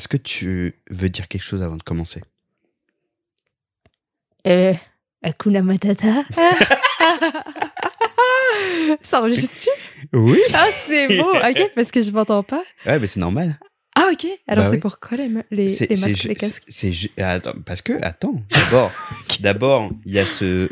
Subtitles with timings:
[0.00, 2.22] est-ce que tu veux dire quelque chose avant de commencer?
[4.46, 4.72] Euh,
[5.22, 6.24] Hakuna Matata.
[9.02, 9.68] Ça enregistre-tu?
[10.14, 10.40] Oui.
[10.54, 11.34] Ah, c'est beau.
[11.34, 12.62] Ok, parce que je m'entends pas.
[12.86, 13.58] Ouais, mais c'est normal.
[13.94, 14.26] Ah, ok.
[14.48, 14.80] Alors, Bah c'est oui.
[14.80, 16.62] pourquoi les, les, les c'est masques, les casques?
[16.66, 18.90] c'est- attends, parce que, attends, d'abord,
[19.40, 20.70] d'abord, il y a ce.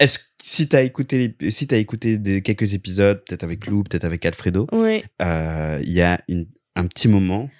[0.00, 3.82] Est-ce que si t'as écouté, les- si t'as écouté des, quelques épisodes, peut-être avec Lou,
[3.84, 5.04] peut-être avec Alfredo, Oui.
[5.20, 7.50] euh, il y a une, un petit moment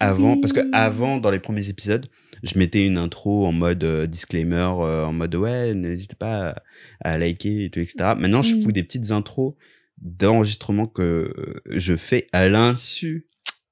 [0.00, 2.06] avant, parce que avant, dans les premiers épisodes,
[2.42, 7.12] je mettais une intro en mode euh, disclaimer, euh, en mode ouais, n'hésitez pas à,
[7.12, 8.12] à liker et tout, etc.
[8.16, 8.62] Maintenant, je Mm.
[8.62, 9.54] fous des petites intros
[9.98, 11.32] d'enregistrement que
[11.70, 13.26] je fais à l'insu.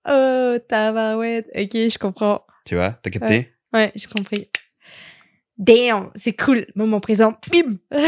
[0.09, 1.47] Oh, tabarouette.
[1.55, 2.45] Ok, je comprends.
[2.64, 3.50] Tu vois, t'as capté?
[3.75, 4.48] Ouais, j'ai compris.
[5.59, 6.66] Damn, c'est cool.
[6.75, 7.36] Moment présent.
[7.52, 7.77] Bim.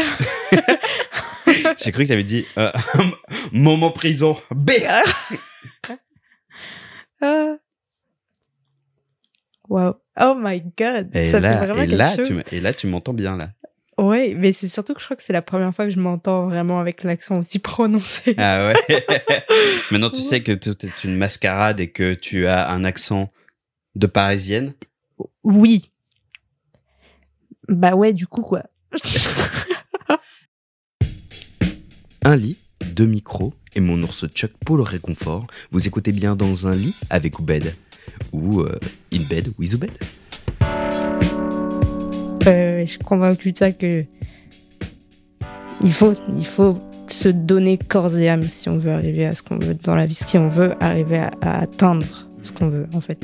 [1.83, 2.71] J'ai cru que t'avais dit euh,
[3.51, 4.35] moment prison.
[4.51, 4.71] B.
[7.21, 7.55] Ah.
[9.69, 9.95] Wow.
[10.19, 11.09] Oh my god.
[11.13, 12.27] Et ça là, fait vraiment et quelque là, chose.
[12.27, 13.51] tu, et là, tu m'entends bien là.
[13.97, 16.45] Ouais, mais c'est surtout que je crois que c'est la première fois que je m'entends
[16.47, 18.35] vraiment avec l'accent aussi prononcé.
[18.37, 18.75] Ah ouais.
[19.91, 23.31] Maintenant, tu sais que tout est une mascarade et que tu as un accent
[23.95, 24.73] de parisienne?
[25.43, 25.91] Oui.
[27.67, 28.63] Bah ouais, du coup, quoi.
[32.23, 32.57] Un lit,
[32.93, 35.47] deux micros et mon ours Chuck pour le réconfort.
[35.71, 37.73] Vous écoutez bien dans un lit avec Oubed
[38.31, 38.77] ou euh,
[39.13, 39.91] in bed with Oubed.
[42.47, 44.05] Euh, je suis convaincue de ça que
[45.83, 46.77] il faut, il faut
[47.09, 50.05] se donner corps et âme si on veut arriver à ce qu'on veut dans la
[50.05, 53.19] vie, si on veut arriver à, à atteindre ce qu'on veut, en fait.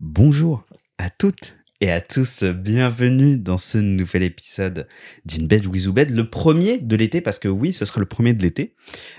[0.00, 0.64] Bonjour
[0.98, 4.88] à toutes et à tous, bienvenue dans ce nouvel épisode
[5.24, 8.34] d'In Bed with Oubed, le premier de l'été, parce que oui, ce sera le premier
[8.34, 8.74] de l'été.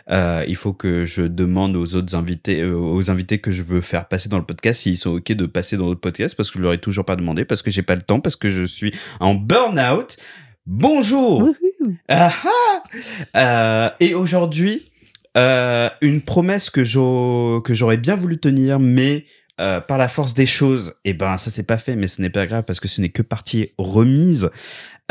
[0.10, 3.80] Euh, il faut que je demande aux autres invités, euh, aux invités que je veux
[3.80, 6.60] faire passer dans le podcast s'ils sont ok de passer dans notre podcast, parce que
[6.60, 8.66] je leur ai toujours pas demandé, parce que j'ai pas le temps, parce que je
[8.66, 10.17] suis en burn-out.
[10.66, 11.48] Bonjour.
[12.10, 12.83] Ah ah
[13.38, 14.92] Euh, et aujourd'hui,
[15.38, 19.26] euh, une promesse que j'aurais bien voulu tenir, mais
[19.59, 22.30] euh, par la force des choses, et ben ça c'est pas fait, mais ce n'est
[22.30, 24.49] pas grave parce que ce n'est que partie remise.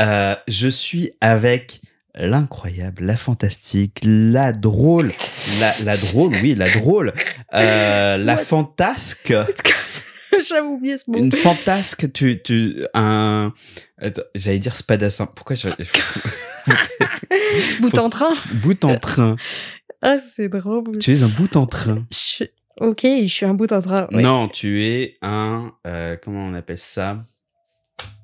[0.01, 1.81] Euh, je suis avec
[2.15, 5.13] l'incroyable, la fantastique, la drôle,
[5.61, 7.13] la, la drôle, oui, la drôle,
[7.55, 8.45] euh, la What?
[8.45, 9.33] fantasque,
[10.49, 11.19] J'avais oublié ce mot.
[11.19, 13.53] une fantasque, tu, tu, un,
[14.35, 15.27] j'allais dire spadassin.
[15.27, 15.69] Pourquoi je,
[17.81, 18.33] Bout en train.
[18.55, 19.37] bout en train.
[20.03, 20.85] Ah, c'est drôle.
[21.01, 22.05] Tu es un bout en train.
[22.13, 22.51] Je suis-
[22.81, 24.07] Ok, je suis un bout en train.
[24.13, 24.23] ouais.
[24.23, 25.73] Non, tu es un.
[25.87, 27.25] euh, comment on appelle ça?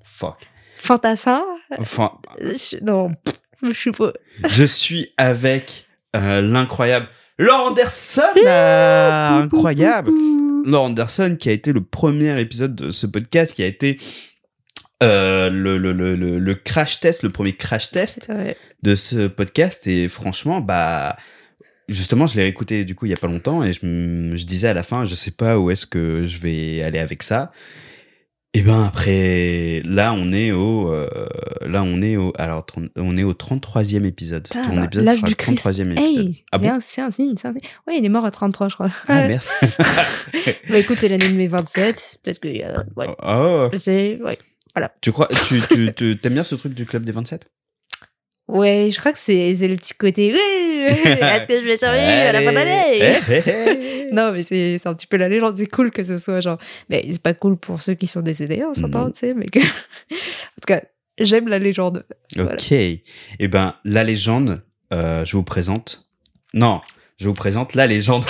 [0.05, 0.37] Fuck.
[0.77, 1.43] Fantassin?
[2.39, 4.13] Je- Non, pff, je suis pas.
[4.47, 8.23] je suis avec euh, l'incroyable Laure Anderson.
[8.45, 10.11] là, incroyable.
[10.67, 13.99] Laure Anderson, qui a été le premier épisode de ce podcast, qui a été
[15.03, 18.31] euh, le, le, le, le, crash test, le premier crash test
[18.83, 19.87] de ce podcast.
[19.89, 21.17] Et franchement, bah.
[21.89, 24.75] Justement, je l'ai écouté du coup il y a pas longtemps et je, disais à
[24.75, 27.53] la fin, je sais pas où est-ce que je vais aller avec ça.
[28.57, 31.09] Et ben après, là on est au, euh,
[31.61, 34.45] là on est au, alors 30 on est au 33e épisode.
[34.45, 35.67] Putain, Ton bah, épisode sera du le Christ.
[35.67, 36.27] 33e épisode.
[36.27, 37.63] Hey, ah bon c'est un signe, c'est un signe.
[37.87, 38.91] Ouais, il est mort à 33, je crois.
[39.09, 39.43] Ah merde.
[40.71, 42.21] bah écoute, c'est l'année de mes 27.
[42.23, 42.49] Peut-être que.
[42.49, 43.09] euh, ouais.
[43.23, 43.69] Oh.
[44.25, 44.39] Ouais.
[45.01, 47.47] tu crois, tu, tu, tu t'aimes bien ce truc du club des 27
[48.47, 50.33] Ouais, je crois que c'est le petit côté.
[50.33, 52.99] Oui, est-ce que je vais survivre à la fin de l'année?
[53.01, 54.09] Eh, eh, eh.
[54.13, 55.57] Non, mais c'est un petit peu la légende.
[55.57, 56.59] C'est cool que ce soit genre.
[56.91, 59.11] Mais c'est pas cool pour ceux qui sont décédés, on s'entend, Non.
[59.11, 59.61] tu sais, mais que.
[59.61, 60.83] en tout cas,
[61.19, 62.05] j'aime la légende.
[62.37, 62.53] Voilà.
[62.55, 62.71] Ok.
[62.73, 64.63] Eh ben, la légende,
[64.93, 66.07] euh, je vous présente.
[66.53, 66.83] Non,
[67.19, 68.25] je vous présente la légende.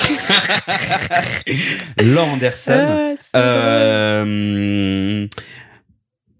[2.00, 3.14] Laure Anderson.
[3.32, 3.38] Ah.
[3.38, 5.26] Euh,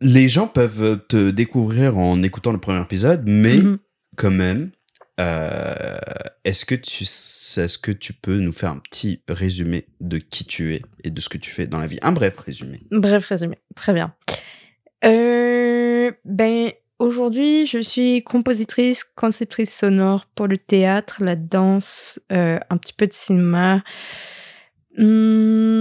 [0.05, 3.79] les gens peuvent te découvrir en écoutant le premier épisode, mais Mhm.
[4.17, 4.71] quand même,
[5.19, 5.75] euh,
[6.45, 10.75] est-ce que tu est-ce que tu peux nous faire un petit résumé de qui tu
[10.75, 11.99] es et de ce que tu fais dans la vie?
[12.03, 12.83] Un bref résumé.
[12.91, 14.15] Bref résumé, très bien.
[15.05, 22.77] Euh, ben, aujourd'hui, je suis compositrice, conceptrice sonore pour le théâtre, la danse, euh, un
[22.77, 23.83] petit peu de cinéma.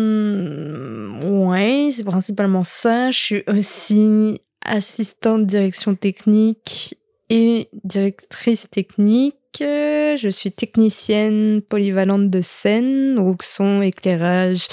[0.04, 3.12] Hmm, ouais, c'est principalement ça.
[3.12, 6.96] Je suis aussi assistante direction technique
[7.30, 9.36] et directrice technique.
[9.60, 14.68] Je suis technicienne polyvalente de scène, donc son, éclairage,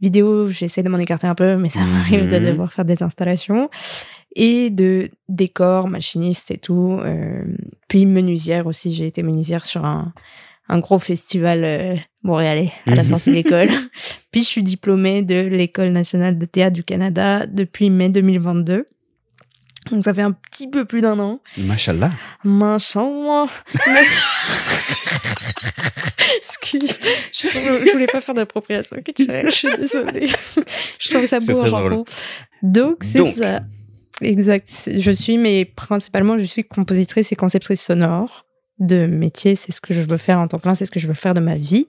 [0.00, 1.90] vidéo, j'essaie de m'en écarter un peu, mais ça Mhm.
[1.92, 3.70] m'arrive de devoir faire des installations.
[4.36, 6.98] Et de décor, machiniste et tout.
[7.04, 7.44] Euh,
[7.88, 8.92] puis menuisière aussi.
[8.92, 10.12] J'ai été menuisière sur un,
[10.68, 13.68] un gros festival euh, montréalais à la sortie de l'école.
[14.32, 18.86] puis je suis diplômée de l'École nationale de théâtre du Canada depuis mai 2022.
[19.90, 21.40] Donc ça fait un petit peu plus d'un an.
[21.58, 22.10] Machallah.
[22.42, 23.46] Machallah.
[23.86, 23.92] Mais-
[26.38, 26.98] Excuse,
[27.32, 30.26] je, je voulais pas faire d'appropriation culturelle, je suis désolée.
[31.00, 32.04] Je trouve ça beau en chanson.
[32.62, 33.60] Donc c'est ça.
[34.20, 34.90] Exact.
[34.96, 38.46] Je suis, mais principalement, je suis compositrice et conceptrice sonore
[38.78, 39.54] de métier.
[39.54, 41.34] C'est ce que je veux faire en temps plein, c'est ce que je veux faire
[41.34, 41.88] de ma vie.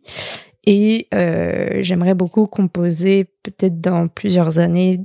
[0.65, 4.99] Et euh, j'aimerais beaucoup composer, peut-être dans plusieurs années,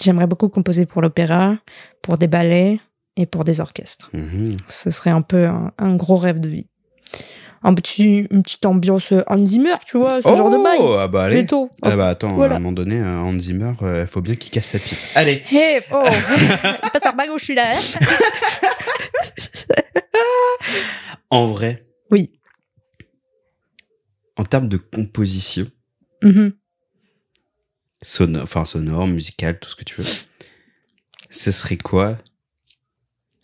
[0.00, 1.58] j'aimerais beaucoup composer pour l'opéra,
[2.02, 2.80] pour des ballets
[3.16, 4.10] et pour des orchestres.
[4.12, 4.52] Mhm.
[4.68, 6.66] Ce serait un peu un, un gros rêve de vie.
[7.62, 10.78] Un petit, une petite ambiance Hans Zimmer, tu vois, ce Oh, genre de bail.
[10.98, 11.46] ah bah allez.
[11.82, 12.54] Ah bah attends, Voilà.
[12.54, 14.96] à un moment donné, euh, Hans Zimmer, il faut bien qu'il casse sa pipe.
[15.14, 15.42] Allez.
[15.52, 16.02] Hé, oh
[16.84, 17.74] Il passe par je suis là,
[21.28, 22.32] En vrai, Oui.
[24.36, 25.70] en termes de composition,
[26.22, 26.52] Mhm.
[28.02, 30.08] sonore, enfin sonore, musical, tout ce que tu veux,
[31.30, 32.16] ce serait quoi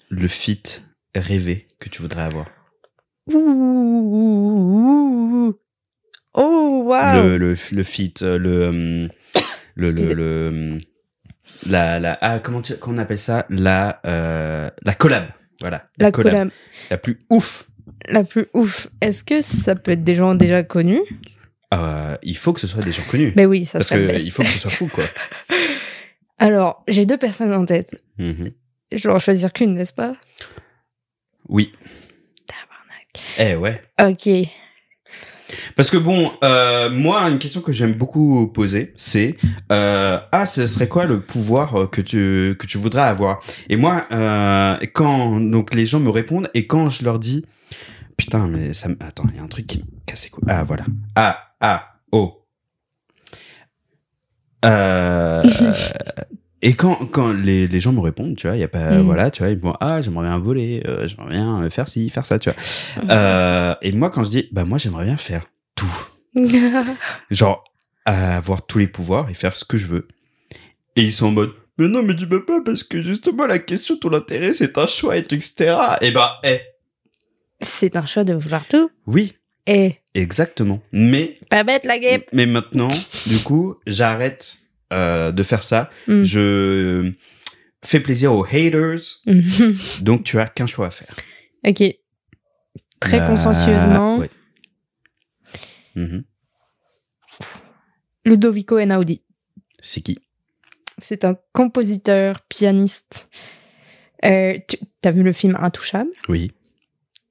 [0.09, 2.47] le feat rêvé que tu voudrais avoir?
[4.27, 5.55] Ouh.
[6.35, 9.09] Oh, waouh le, le, le feat, euh, le, euh,
[9.75, 10.79] le, le, euh,
[11.67, 15.29] la, la, ah, comment, tu, comment on appelle ça La, euh, la collab.
[15.61, 15.89] Voilà.
[15.99, 16.51] La collab.
[16.91, 17.69] La plus ouf.
[18.09, 18.89] La plus ouf.
[19.01, 21.01] Est-ce que ça peut être des gens déjà connus
[21.73, 23.33] Euh, il faut que ce soit des gens connus.
[23.35, 24.27] Ben oui, ça Parce serait que best.
[24.27, 25.05] il faut que ce soit fou, quoi.
[26.39, 27.97] Alors, j'ai deux personnes en tête.
[28.19, 28.51] Mhm.
[28.93, 30.15] Je dois en choisir qu'une, n'est-ce pas
[31.49, 31.73] Oui.
[33.39, 33.83] Eh ouais.
[34.03, 34.29] Ok.
[35.77, 39.37] Parce que bon, euh, moi, une question que j'aime beaucoup poser, c'est
[39.71, 43.39] euh, ah, ce serait quoi le pouvoir euh, que tu que tu voudrais avoir?
[43.69, 47.45] Et moi, euh, quand donc les gens me répondent et quand je leur dis
[48.17, 50.45] putain, mais ça, me- attends, il y a un truc qui me casse les couilles.
[50.49, 50.85] Ah voilà.
[51.15, 52.43] Ah ah oh.
[54.65, 55.43] Euh,
[56.69, 59.03] et quand quand les, les gens me répondent, tu vois, il y a pas Mm.
[59.03, 61.89] voilà, tu vois, ils me vont ah, j'aimerais bien voler, euh, j'aimerais bien euh, faire
[61.89, 62.59] ci, faire ça, tu vois.
[63.11, 66.09] Euh, et moi, quand je dis, bah moi, j'aimerais bien faire tout,
[67.31, 67.65] genre
[68.05, 70.09] avoir tous les pouvoirs et faire ce que je veux.
[70.97, 73.59] Et ils sont en mode, mais non, mais tu peux pas parce que justement la
[73.59, 75.77] question, ton intérêt, c'est un choix, etc.
[76.01, 76.61] Et bah, eh,
[77.61, 78.91] C'est un choix de vouloir tout.
[79.07, 79.35] oui,
[79.67, 80.81] Et exactement.
[80.93, 82.23] Mais, pas bête la game.
[82.33, 82.91] mais maintenant,
[83.27, 84.57] du coup, j'arrête
[84.93, 85.91] euh, de faire ça.
[86.09, 86.23] Mm.
[86.23, 87.13] Je
[87.85, 89.01] fais plaisir aux haters.
[90.03, 91.15] Donc, tu as qu'un choix à faire.
[91.67, 91.83] ok.
[92.99, 94.31] Très consciencieusement, ouais.
[95.97, 96.25] Mhm.
[98.25, 99.23] Ludovico Einaudi.
[99.83, 100.19] C'est qui?
[100.99, 103.29] C'est un compositeur, pianiste.
[104.25, 106.11] Euh, tu as vu le film Intouchable?
[106.29, 106.53] Oui.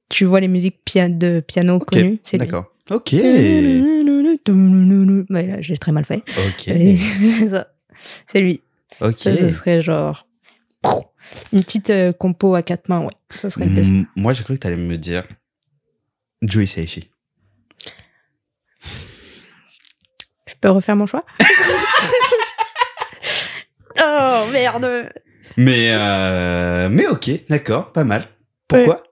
[0.10, 2.20] Tu vois les musiques pia- de piano Ok, connues?
[2.34, 2.72] D'accord.
[2.92, 3.14] Ok.
[5.30, 6.24] Ouais, là, j'ai très mal fait.
[6.38, 6.64] Ok.
[7.22, 7.68] C'est ça.
[8.28, 8.62] C'est lui.
[9.02, 9.16] Ok.
[9.18, 10.28] Ça, ce serait genre.
[11.52, 13.14] Une petite euh, compo à quatre mains, ouais.
[13.36, 13.90] Ça serait le best.
[13.92, 15.24] M- Moi, j'ai cru que tu allais me dire
[16.42, 17.10] Joey Seishi.
[20.48, 21.24] Je peux refaire mon choix?
[23.98, 25.10] Oh merde
[25.58, 28.28] Mais, euh, mais ok, d'accord, pas mal.
[28.68, 29.04] Pourquoi?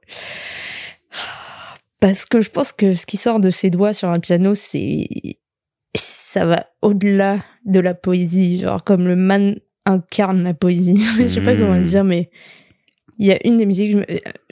[2.03, 5.07] Parce que je pense que ce qui sort de ses doigts sur un piano, c'est.
[5.95, 8.57] Ça va au-delà de la poésie.
[8.57, 10.97] Genre, comme le man incarne la poésie.
[11.17, 11.59] je sais pas Mm.
[11.59, 12.29] comment le dire, mais.
[13.19, 14.05] Il y a une des musiques, je, me-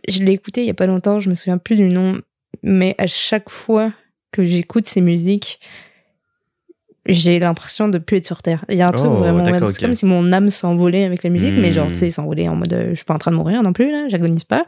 [0.07, 2.21] je l'ai écoutée il y a pas longtemps, je me souviens plus du nom,
[2.63, 3.91] mais à chaque fois
[4.31, 5.59] que j'écoute ces musiques,
[7.07, 8.63] j'ai l'impression de plus être sur Terre.
[8.69, 9.43] Il y a un truc Oh, vraiment.
[9.71, 11.91] C'est comme si mon âme s'envolait avec la musique, mais genre, Mm.
[11.93, 12.71] tu sais, s'envoler en mode.
[12.73, 14.65] euh, je suis pas en train de mourir non plus, là, j'agonise pas.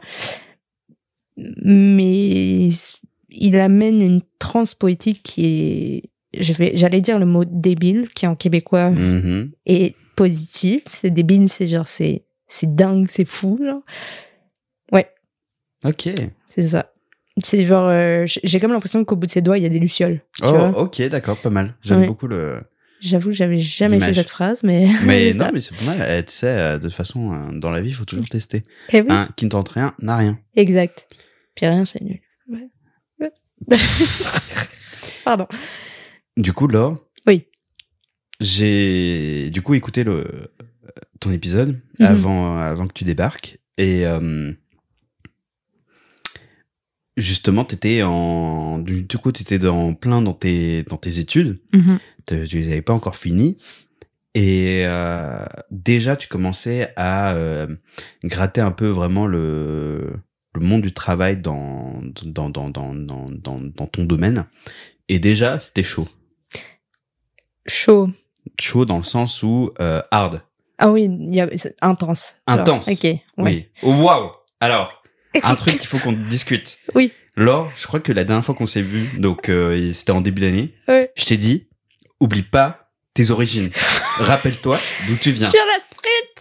[1.36, 2.68] Mais
[3.30, 6.02] il amène une transe poétique qui est.
[6.40, 9.50] je vais- J'allais dire le mot débile, qui en québécois Mhm.
[9.66, 10.82] est positif.
[10.90, 13.82] C'est débile, c'est genre, c'est c'est dingue, c'est fou, genre.
[14.92, 15.08] Ouais,
[15.84, 16.08] Ok.
[16.48, 16.92] c'est ça.
[17.42, 19.80] C'est genre, euh, j'ai comme l'impression qu'au bout de ses doigts, il y a des
[19.80, 20.20] lucioles.
[20.42, 21.74] Oh, ok, d'accord, pas mal.
[21.82, 22.06] J'aime Ouais.
[22.06, 22.60] beaucoup le.
[23.00, 24.86] J'avoue, j'avais jamais fait cette phrase, mais.
[25.04, 26.06] Mais non, mais c'est pas mal.
[26.08, 28.62] Eh, tu sais, euh, de toute façon, euh, dans la vie, il faut toujours tester.
[28.92, 30.38] Eh oui, qui ne tente rien n'a rien.
[30.56, 31.08] exact.
[31.54, 32.20] Puis rien, c'est nul.
[32.48, 32.68] Ouais.
[33.20, 33.32] Ouais.
[35.24, 35.46] Pardon.
[36.36, 36.98] Du coup, Laure.
[37.26, 37.46] Oui.
[38.40, 40.52] J'ai du coup écouté le
[41.20, 42.06] ton épisode Mhm.
[42.06, 44.52] avant avant que tu débarques et euh,
[47.16, 51.98] justement t'étais en du, du coup t'étais dans plein dans tes dans tes études Mhm.
[52.26, 53.56] te- tu les avais pas encore finies
[54.34, 57.68] et euh, déjà tu commençais à euh,
[58.24, 60.12] gratter un peu vraiment le
[60.54, 64.46] le monde du travail dans dans dans dans dans dans, ton domaine.
[65.08, 66.08] Et déjà, c'était chaud.
[67.66, 68.10] Chaud.
[68.60, 70.42] Chaud dans le sens où euh, hard.
[70.78, 71.48] Ah oui, il y a
[71.82, 72.36] intense.
[72.46, 72.88] Alors, Intense.
[72.88, 73.02] ok.
[73.04, 73.20] Ouais.
[73.38, 73.66] Oui.
[73.82, 74.30] Oh, Waouh.
[74.60, 75.02] Alors,
[75.42, 76.78] un truc qu'il faut qu'on discute.
[76.94, 77.12] Oui.
[77.36, 80.42] Laure, je crois que la dernière fois qu'on s'est vu, donc euh, c'était en début
[80.42, 81.10] d'année, Ouais.
[81.16, 81.66] je t'ai dit,
[82.20, 83.70] oublie pas tes origines.
[84.18, 85.50] Rappelle-toi d'où tu viens.
[85.50, 86.33] Tu as la street.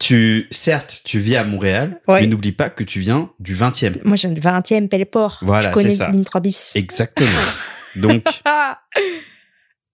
[0.00, 2.20] Tu, certes, tu vis à Montréal, Ouais.
[2.20, 3.98] mais n'oublie pas que tu viens du 20e.
[4.04, 5.38] Moi, j'ai le 20e Pelleport.
[5.42, 6.08] Voilà, Je connais c'est ça.
[6.08, 6.72] ligne 3 bis.
[6.74, 7.28] Exactement.
[7.96, 8.24] Donc,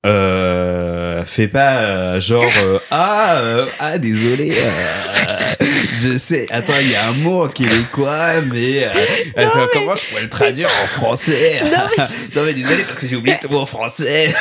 [0.07, 4.55] euh, fais pas euh, genre euh, ah euh, ah désolé
[5.99, 8.85] je sais attends il y a un mot en québécois mais,
[9.37, 11.61] attends, comment je pourrais le traduire en français?
[11.65, 12.05] Non, mais-
[12.37, 14.33] non mais désolé parce que j'ai oublié tout mot en français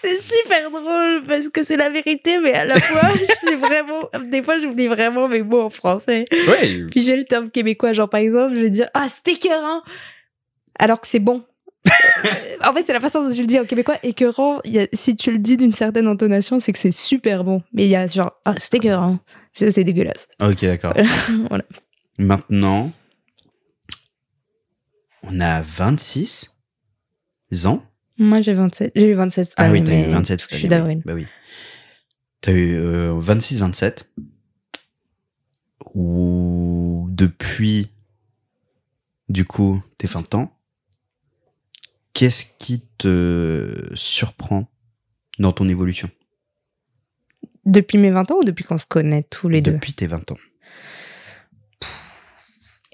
[0.00, 3.10] C'est super drôle parce que c'est la vérité, mais à la fois,
[3.48, 6.24] j'ai vraiment, des fois, j'oublie vraiment mes mots en français.
[6.32, 9.82] ouais Puis j'ai le terme québécois, genre par exemple, je vais dire ah c'est écœurant,
[10.78, 11.44] alors que c'est bon.
[11.86, 11.90] Euh,
[12.64, 13.96] en fait, c'est la façon dont je le dis en québécois.
[14.02, 17.42] Écœurant, il y a- si tu le dis d'une certaine intonation, c'est que c'est super
[17.44, 17.62] bon.
[17.72, 19.18] Mais il y a genre ah c'est écœurant,
[19.54, 20.28] ça c'est dégueulasse.
[20.42, 20.94] ok d'accord
[21.48, 21.64] Voilà.
[22.18, 22.92] maintenant
[25.22, 26.50] on a 26
[27.66, 27.82] ans
[28.20, 30.56] Moi j'ai 27, j'ai eu 27 cette ah oui t'as eu mais 27 cette Je
[30.58, 31.00] suis d'avril.
[31.06, 31.26] bah oui.
[32.42, 34.12] T'as eu euh, 26 27
[35.94, 37.90] ou depuis
[39.30, 40.52] du coup tes 20 ans
[42.12, 44.68] qu'est-ce qui te surprend
[45.38, 46.10] dans ton évolution?
[47.64, 49.72] Depuis mes 20 ans ou depuis qu'on se connaît tous les deux?
[49.72, 50.38] Depuis tes 20 ans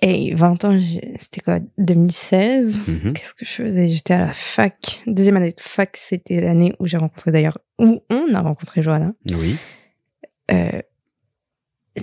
[0.09, 0.79] Et 20 ans,
[1.19, 3.13] c'était quoi 2016 Mhm.
[3.13, 3.89] Qu'est-ce que je faisais?
[3.89, 5.03] J'étais à la fac.
[5.09, 9.13] Deuxième année de fac, c'était l'année où j'ai rencontré d'ailleurs, où on a rencontré Johanna.
[9.33, 9.57] oui
[10.53, 10.81] Euh,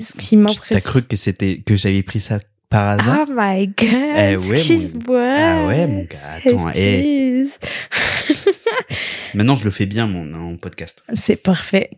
[0.01, 0.81] ce qui t'as m'impressionne.
[0.81, 3.27] cru que c'était que j'avais pris ça par hasard?
[3.29, 4.63] Oh my god, Eh ouais,
[5.07, 5.15] mon-.
[5.15, 7.45] Ah ouais, mon gars, attends, eh.
[9.33, 11.89] Maintenant je le fais bien mon, mon podcast C'est parfait.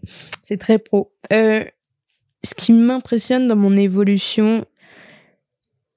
[0.43, 1.13] C'est très pro.
[1.33, 1.63] Euh,
[2.43, 4.65] ce qui m'impressionne dans mon évolution,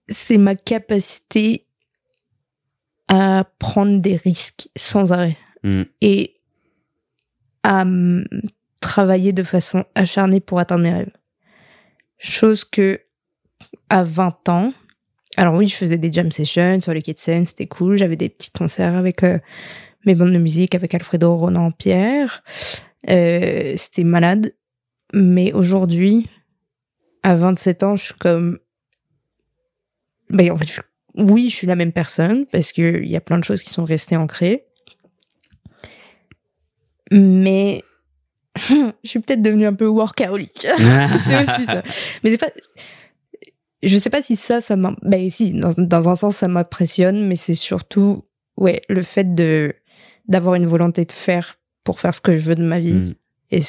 [0.08, 1.66] c'est ma capacité
[3.08, 5.82] à prendre des risques sans arrêt Mm.
[6.00, 6.34] et
[7.62, 7.84] à
[8.80, 11.12] travailler de façon acharnée pour atteindre mes rêves.
[12.18, 13.00] Chose que
[13.88, 14.72] à 20 ans,
[15.36, 17.96] alors oui, je faisais des jam sessions sur les quais de Seine, c'était cool.
[17.96, 19.38] J'avais des petits concerts avec euh,
[20.04, 22.42] mes bandes de musique, avec Alfredo, Ronan, Pierre.
[23.10, 24.54] Euh, c'était malade.
[25.12, 26.28] Mais aujourd'hui,
[27.22, 28.58] à 27 ans, je suis comme.
[30.30, 30.80] Ben, en fait, je-
[31.14, 33.84] oui, je suis la même personne parce qu'il y a plein de choses qui sont
[33.84, 34.64] restées ancrées.
[37.10, 37.82] Mais
[38.68, 40.66] je suis peut-être devenue un peu workaholic.
[41.16, 41.82] c'est aussi ça.
[42.22, 42.50] Mais c'est pas.
[43.82, 44.96] Je sais pas si ça, ça m'a.
[45.02, 48.24] Ben, si, dans, dans un sens, ça m'impressionne, mais c'est surtout,
[48.56, 49.74] ouais, le fait de
[50.26, 53.14] d'avoir une volonté de faire pour faire ce que je veux de ma vie Mm.
[53.52, 53.60] et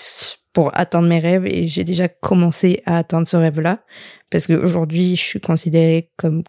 [0.54, 1.46] pour atteindre mes rêves.
[1.46, 3.84] Et j'ai déjà commencé à atteindre ce rêve-là
[4.30, 6.44] parce qu'aujourd'hui, je suis considérée comme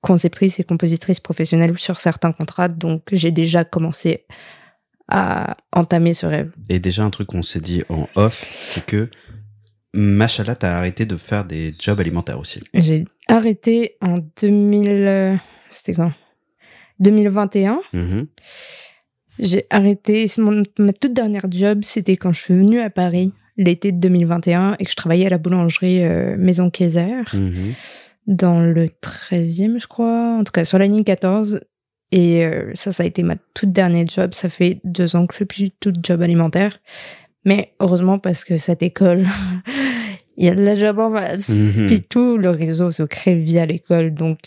[0.00, 4.26] conceptrice et compositrice professionnelle sur certains contrats, donc j'ai déjà commencé
[5.08, 6.50] à entamer ce rêve.
[6.68, 9.08] Et déjà, un truc qu'on s'est dit en off, c'est que
[9.94, 12.60] Machala, t'as arrêté de faire des jobs alimentaires aussi.
[12.74, 14.88] J'ai arrêté en 2000.
[14.88, 15.36] euh,
[15.70, 16.12] C'était quand?
[16.98, 17.80] 2021.
[17.92, 18.26] Mhm.
[19.38, 20.26] J'ai arrêté.
[20.38, 24.76] Mon, ma toute dernière job, c'était quand je suis venue à Paris l'été de 2021
[24.78, 27.72] et que je travaillais à la boulangerie euh, Maison Kaiser Mhm.
[28.26, 30.36] dans le 13e, je crois.
[30.38, 31.60] En tout cas, sur la ligne 14.
[32.12, 34.34] Et euh, ça, ça a été ma toute dernière job.
[34.34, 36.78] Ça fait deux ans que je fais plus tout de job alimentaire.
[37.44, 39.26] Mais heureusement, parce que cette école,
[40.36, 41.48] il y a de la job en masse.
[41.48, 41.86] Mhm.
[41.86, 44.12] Puis tout le réseau se crée via l'école.
[44.14, 44.38] Donc,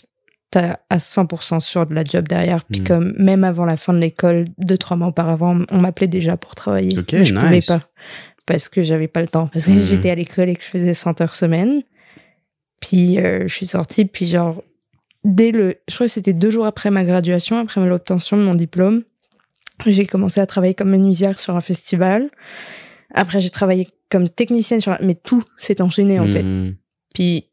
[0.50, 2.64] t'as à 100% sûr de la job derrière.
[2.64, 2.86] Puis Mhm.
[2.86, 6.54] comme même avant la fin de l'école, deux, trois mois auparavant, on m'appelait déjà pour
[6.54, 6.96] travailler.
[6.98, 7.66] Ok, mais je pouvais nice.
[7.66, 7.82] pas.
[8.46, 9.48] Parce que j'avais pas le temps.
[9.48, 9.82] Parce que Mhm.
[9.82, 11.82] j'étais à l'école et que je faisais 100 heures semaine.
[12.80, 14.62] Puis euh, je suis sortie, puis genre,
[15.24, 15.76] dès le.
[15.88, 19.02] Je crois que c'était deux jours après ma graduation, après l'obtention de mon diplôme,
[19.86, 22.30] j'ai commencé à travailler comme menuisière sur un festival.
[23.14, 24.92] Après, j'ai travaillé comme technicienne sur.
[24.92, 26.42] un- Mais tout s'est enchaîné, en fait.
[26.42, 26.76] Mhm.
[27.14, 27.48] Puis,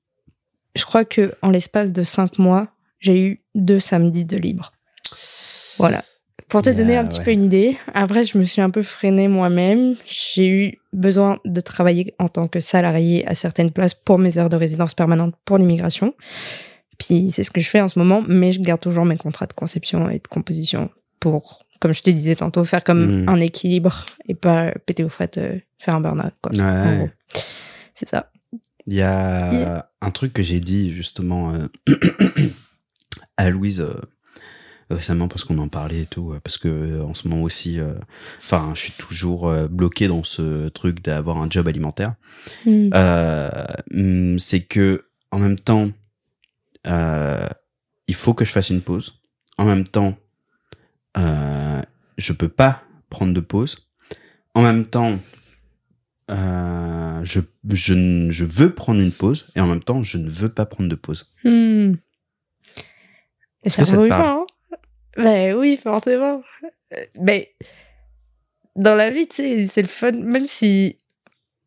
[0.75, 2.67] je crois que en l'espace de cinq mois,
[3.03, 4.71] j'ai eu deux samedis de libre.
[5.77, 6.03] Voilà.
[6.47, 8.81] Pour te Yeah, donner un petit peu une idée, après, je me suis un peu
[8.83, 9.95] freinée moi-même.
[10.05, 14.49] J'ai eu besoin de travailler en tant que salarié à certaines places pour mes heures
[14.49, 16.13] de résidence permanente pour l'immigration.
[16.99, 19.47] Puis, c'est ce que je fais en ce moment, mais je garde toujours mes contrats
[19.47, 23.29] de conception et de composition pour, comme je te disais tantôt, faire comme Mhm.
[23.29, 27.11] un équilibre et pas péter aux frettes, euh, faire un burn-out, Ouais.
[27.95, 28.29] C'est ça.
[28.85, 31.67] Il y a un truc que j'ai dit justement euh,
[33.37, 33.99] à Louise euh,
[34.89, 37.79] récemment parce qu'on en parlait et tout, euh, parce que euh, en ce moment aussi,
[37.79, 37.93] euh,
[38.39, 42.15] enfin, je suis toujours euh, bloqué dans ce truc d'avoir un job alimentaire.
[42.65, 42.89] Mm.
[42.93, 43.49] Euh,
[43.93, 45.89] hum, c'est que en même temps,
[46.85, 49.19] il faut que je fasse une pause.
[49.57, 50.15] En même temps,
[51.15, 53.89] je peux pas prendre de pause.
[54.53, 55.19] En même temps,
[56.29, 57.39] je,
[57.71, 60.89] je, je veux prendre une pause et en même temps, je ne veux pas prendre
[60.89, 61.33] de pause.
[61.43, 61.93] Hmm.
[63.69, 64.45] Ça parle humain, hein.
[65.17, 66.41] Ben oui, forcément.
[66.93, 67.53] Euh, Mais
[68.75, 70.97] dans la vie, tu sais, c'est le fun, même si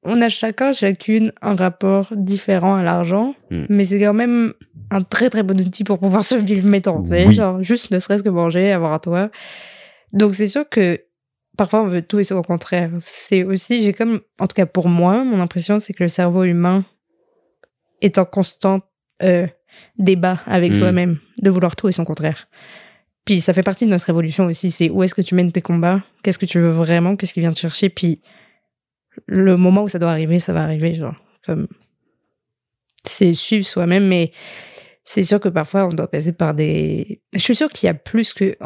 [0.02, 3.64] on a chacun, chacune, un rapport différent à l'argent, Mm.
[3.68, 4.52] mais c'est quand même
[4.90, 7.34] un très très bon outil pour pouvoir se vivre mettant, tu sais, Oui.
[7.34, 9.30] genre juste ne serait-ce que manger, avoir un toit.
[10.12, 11.00] Donc c'est sûr que
[11.56, 12.90] parfois on veut tout et son contraire.
[12.98, 16.44] C'est aussi, j'ai comme, en tout cas pour moi, mon impression c'est que le cerveau
[16.44, 16.84] humain
[18.00, 18.80] est en constant
[19.22, 19.46] euh,
[19.98, 20.78] débat avec Mm.
[20.78, 22.48] soi-même, de vouloir tout et son contraire.
[23.24, 25.62] Puis ça fait partie de notre évolution aussi, c'est où est-ce que tu mènes tes
[25.62, 28.20] combats, qu'est-ce que tu veux vraiment, qu'est-ce qui vient te chercher, puis
[29.26, 31.66] le moment où ça doit arriver, ça va arriver, genre, comme...
[33.04, 34.32] C'est suivre soi-même, mais
[35.04, 37.20] c'est sûr que parfois on doit passer par des...
[37.32, 38.56] Je suis sûre qu'il y a plus que...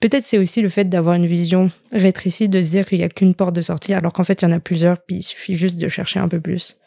[0.00, 3.10] Peut-être c'est aussi le fait d'avoir une vision rétrécie, de se dire qu'il y a
[3.10, 5.54] qu'une porte de sortie, alors qu'en fait il y en a plusieurs, puis il suffit
[5.54, 6.79] juste de chercher un peu plus.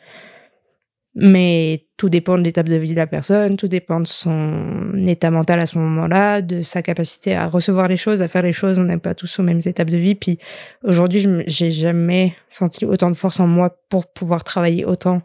[1.15, 5.29] Mais tout dépend de l'étape de vie de la personne, tout dépend de son état
[5.29, 8.79] mental à ce moment-là, de sa capacité à recevoir les choses, à faire les choses.
[8.79, 10.15] On n'est pas tous aux mêmes étapes de vie.
[10.15, 10.39] Puis
[10.83, 15.21] aujourd'hui, j'ai jamais senti autant de force en moi pour pouvoir travailler autant.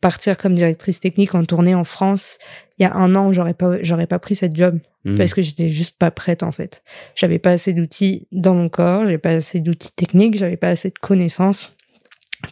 [0.00, 2.38] Partir comme directrice technique en tournée en France,
[2.78, 5.18] il y a un an, j'aurais pas, j'aurais pas pris cette job Mhm.
[5.18, 6.82] parce que j'étais juste pas prête en fait.
[7.14, 10.88] J'avais pas assez d'outils dans mon corps, j'avais pas assez d'outils techniques, j'avais pas assez
[10.88, 11.75] de connaissances.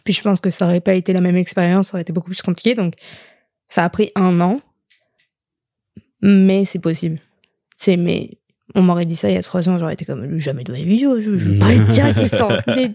[0.03, 2.29] Puis je pense que ça aurait pas été la même expérience, ça aurait été beaucoup
[2.29, 2.75] plus compliqué.
[2.75, 2.95] Donc
[3.67, 4.61] ça a pris un an,
[6.21, 7.19] mais c'est possible.
[7.75, 8.37] C'est mais
[8.73, 10.79] on m'aurait dit ça il y a trois ans, j'aurais été comme jamais de ma
[10.79, 12.49] vie, je, je, être directrice en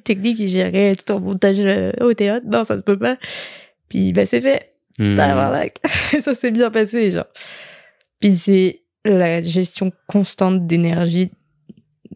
[0.04, 2.46] technique et gérer tout en montage euh, au théâtre.
[2.50, 3.16] Non, ça se peut pas.
[3.88, 4.74] Puis bah c'est fait.
[4.98, 5.76] Tabarnak.
[5.84, 7.26] ça s'est bien passé, genre.
[8.20, 11.30] Puis c'est la gestion constante d'énergie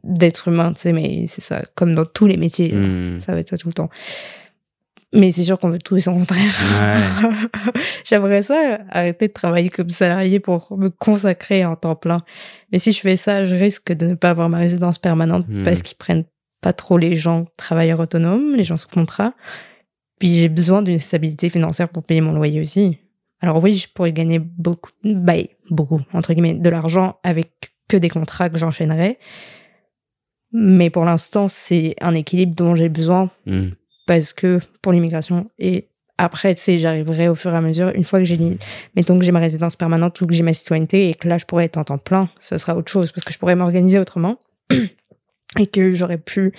[0.02, 2.72] d'être humain, tu sais, mais c'est ça, comme dans tous les métiers.
[2.72, 3.20] Mhm.
[3.20, 3.88] ça va être ça tout le temps.
[5.14, 6.52] Mais c'est sûr qu'on veut tout et son contraire.
[6.80, 7.72] Ouais.
[8.04, 12.22] J'aimerais ça, arrêter de travailler comme salarié pour me consacrer en temps plein.
[12.72, 15.62] Mais si je fais ça, je risque de ne pas avoir ma résidence permanente Hmm.
[15.64, 16.24] parce qu'ils prennent
[16.60, 19.34] pas trop les gens travailleurs autonomes, les gens sous contrat.
[20.18, 22.98] Puis j'ai besoin d'une stabilité financière pour payer mon loyer aussi.
[23.40, 25.34] Alors oui, je pourrais gagner beaucoup, bah,
[25.70, 29.18] beaucoup, entre guillemets, de l'argent avec que des contrats que j'enchaînerais.
[30.52, 33.72] Mais pour l'instant, c'est un équilibre dont j'ai besoin Mhm.
[34.06, 35.88] Parce que pour l'immigration et
[36.18, 38.38] après tu sais j'arriverai au fur et à mesure une fois que j'ai
[38.96, 41.44] mettons que j'ai ma résidence permanente ou que j'ai ma citoyenneté et que là je
[41.44, 44.38] pourrais être en temps plein ce sera autre chose parce que je pourrais m'organiser autrement
[45.58, 46.52] et que j'aurais plus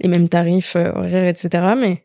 [0.00, 2.04] les mêmes tarifs euh, horaires etc mais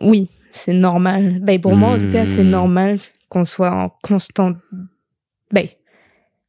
[0.00, 1.38] oui c'est normal.
[1.40, 2.50] Ben pour moi en tout cas c'est Hmm.
[2.50, 4.52] normal qu'on soit en constant
[5.50, 5.66] ben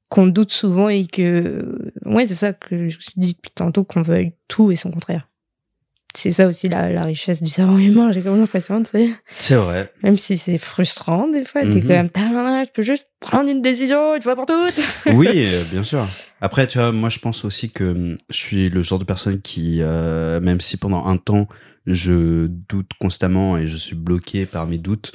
[0.09, 4.33] qu'on doute souvent et que ouais c'est ça que je dit depuis tantôt qu'on veuille
[4.47, 5.29] tout et son contraire
[6.15, 9.09] c'est ça aussi la, la richesse du cerveau humain, j'ai comme l'impression, tu sais.
[9.39, 9.91] C'est vrai.
[10.03, 11.81] Même si c'est frustrant, des fois, t'es Mhm.
[11.81, 14.79] quand même, je peux juste prendre une décision une fois pour toutes.
[15.13, 16.07] Oui, euh, bien sûr.
[16.41, 19.41] Après, tu vois, moi, je pense aussi que hum, je suis le genre de personne
[19.41, 21.47] qui, euh, même si pendant un temps,
[21.85, 25.11] je doute constamment et je suis bloqué par mes doutes,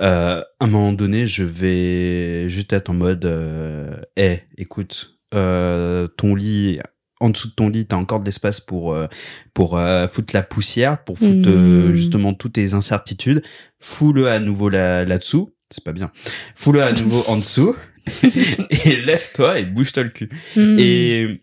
[0.00, 6.06] euh, à un moment donné, je vais juste être en mode, euh, hey, écoute, euh,
[6.06, 6.78] ton lit,
[7.20, 9.06] en dessous de ton lit, t'as encore de l'espace pour euh,
[9.54, 11.94] pour euh, foutre la poussière, pour foutre euh, Mhm.
[11.94, 13.42] justement toutes tes incertitudes.
[13.80, 15.54] Fous-le à nouveau là là-dessous.
[15.70, 16.12] C'est pas bien.
[16.54, 17.74] Fous-le à nouveau en dessous
[18.70, 20.28] et lève-toi et bouge-toi le cul.
[20.56, 20.76] Hmm.
[20.78, 21.42] Et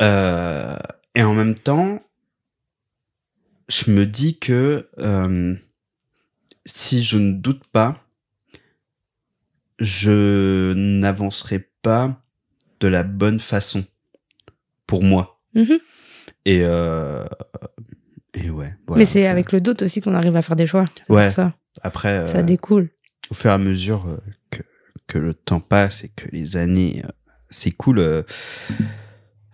[0.00, 0.76] euh,
[1.14, 2.00] et en même temps,
[3.68, 4.88] je me dis que
[6.64, 8.02] si je ne doute pas,
[9.78, 12.20] je n'avancerai pas
[12.80, 13.84] de la bonne façon
[14.92, 15.40] pour moi.
[15.54, 15.78] Mhm.
[16.44, 17.24] Et euh,
[18.34, 18.74] et ouais.
[18.86, 18.98] voilà.
[18.98, 20.84] Mais c'est avec le doute aussi qu'on arrive à faire des choix.
[21.08, 21.24] Ouais.
[21.24, 21.54] pour ça.
[21.82, 22.90] après Ça euh, découle.
[23.30, 24.18] au fur et à mesure euh,
[24.50, 24.60] que,
[25.06, 27.08] que le temps passe et que les années euh,
[27.48, 28.22] s'écoulent, euh,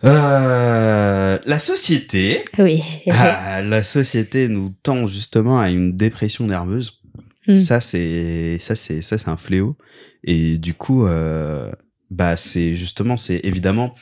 [0.03, 2.83] euh, la société, Oui.
[3.11, 7.01] ah, la société nous tend justement à une dépression nerveuse.
[7.47, 7.57] Mm.
[7.57, 9.77] Ça c'est ça c'est ça c'est un fléau
[10.23, 11.71] et du coup euh,
[12.11, 13.95] bah c'est justement c'est évidemment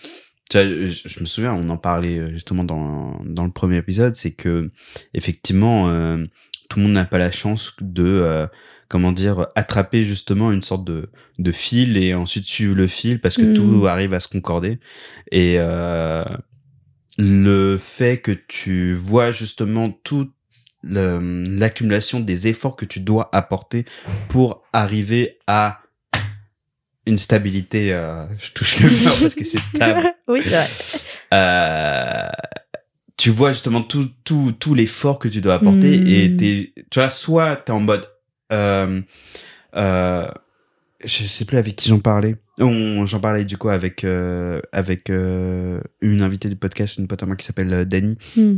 [0.53, 4.31] je, je me souviens on en parlait euh, justement dans dans le premier épisode c'est
[4.31, 4.71] que
[5.13, 6.23] effectivement euh,
[6.69, 8.47] tout le monde n'a pas la chance de euh,
[8.87, 13.37] comment dire attraper justement une sorte de de fil et ensuite suivre le fil parce
[13.37, 13.53] que Mm.
[13.53, 14.79] tout arrive à se concorder
[15.31, 16.23] et euh,
[17.17, 20.31] le fait que tu vois justement toute
[20.83, 23.83] l'accumulation des efforts que tu dois apporter
[24.29, 25.79] pour arriver à
[27.07, 30.67] une stabilité euh, je touche le mur parce que c'est stable oui, c'est vrai.
[31.33, 32.27] euh,
[33.17, 36.07] tu vois justement tout tout tout l'effort que tu dois apporter Mm.
[36.07, 38.05] et t'es tu vois soit t'es en mode
[38.51, 39.01] euh,
[39.75, 40.25] euh,
[41.03, 45.09] je sais plus avec qui j'en parlais On- j'en parlais du coup avec euh, avec
[45.09, 48.57] une invitée du podcast une pote à moi qui s'appelle Dani Hmm.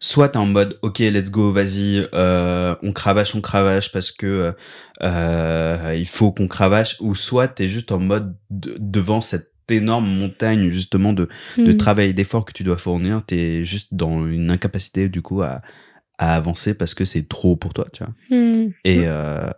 [0.00, 4.54] Soit t'es en mode ok let's go vas-y euh, on cravache on cravache parce que
[5.02, 10.06] euh, il faut qu'on cravache ou soit t'es juste en mode de- devant cette énorme
[10.08, 11.76] montagne justement de de Hmm.
[11.76, 15.60] travail et d'effort que tu dois fournir t'es juste dans une incapacité du coup à
[16.18, 18.70] à avancer parce que c'est trop pour toi tu vois Hmm.
[18.84, 19.50] et euh,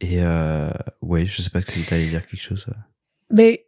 [0.00, 0.18] et
[1.00, 2.66] ouais je sais pas si t'allais dire quelque chose.
[3.30, 3.64] Mais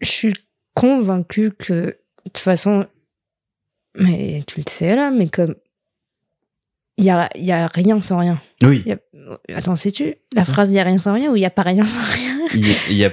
[0.00, 0.32] je suis
[0.74, 2.86] convaincue que, de toute façon,
[3.96, 5.54] mais tu le sais là, mais comme
[6.98, 8.40] il y a, y a rien sans rien.
[8.62, 11.36] oui Il y a- Attends, sais-tu la phrase il y a rien sans rien ou
[11.36, 12.38] il y a pas rien sans rien?
[12.54, 13.12] Il y a, y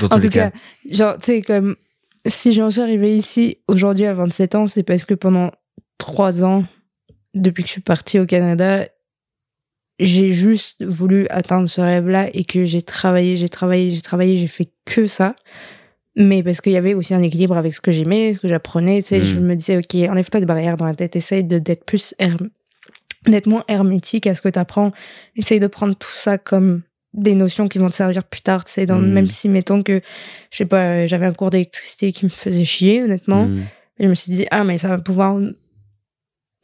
[0.00, 0.58] dans tous En les tout cas, cas
[0.90, 1.76] genre, tu sais, comme
[2.26, 5.52] si j'en suis arrivée ici aujourd'hui à 27 ans, c'est parce que pendant
[5.98, 6.64] trois ans,
[7.34, 8.86] depuis que je suis partie au Canada,
[9.98, 14.46] j'ai juste voulu atteindre ce rêve-là et que j'ai travaillé, j'ai travaillé, j'ai travaillé, j'ai
[14.48, 15.34] fait que ça.
[16.18, 19.02] Mais parce qu'il y avait aussi un équilibre avec ce que j'aimais, ce que j'apprenais,
[19.02, 19.24] tu sais, Mm.
[19.24, 22.14] je me disais, ok, enlève-toi des barrières dans la tête, essaye de, d'être plus,
[23.26, 24.92] d'être moins hermétique à ce que tu apprends,
[25.36, 28.72] essaye de prendre tout ça comme des notions qui vont te servir plus tard, tu
[28.72, 29.12] sais, dans, Mm.
[29.12, 30.00] même si, mettons que,
[30.50, 33.62] je sais pas, j'avais un cours d'électricité qui me faisait chier, honnêtement, mm,
[34.00, 35.38] je me suis dit, ah, mais ça va pouvoir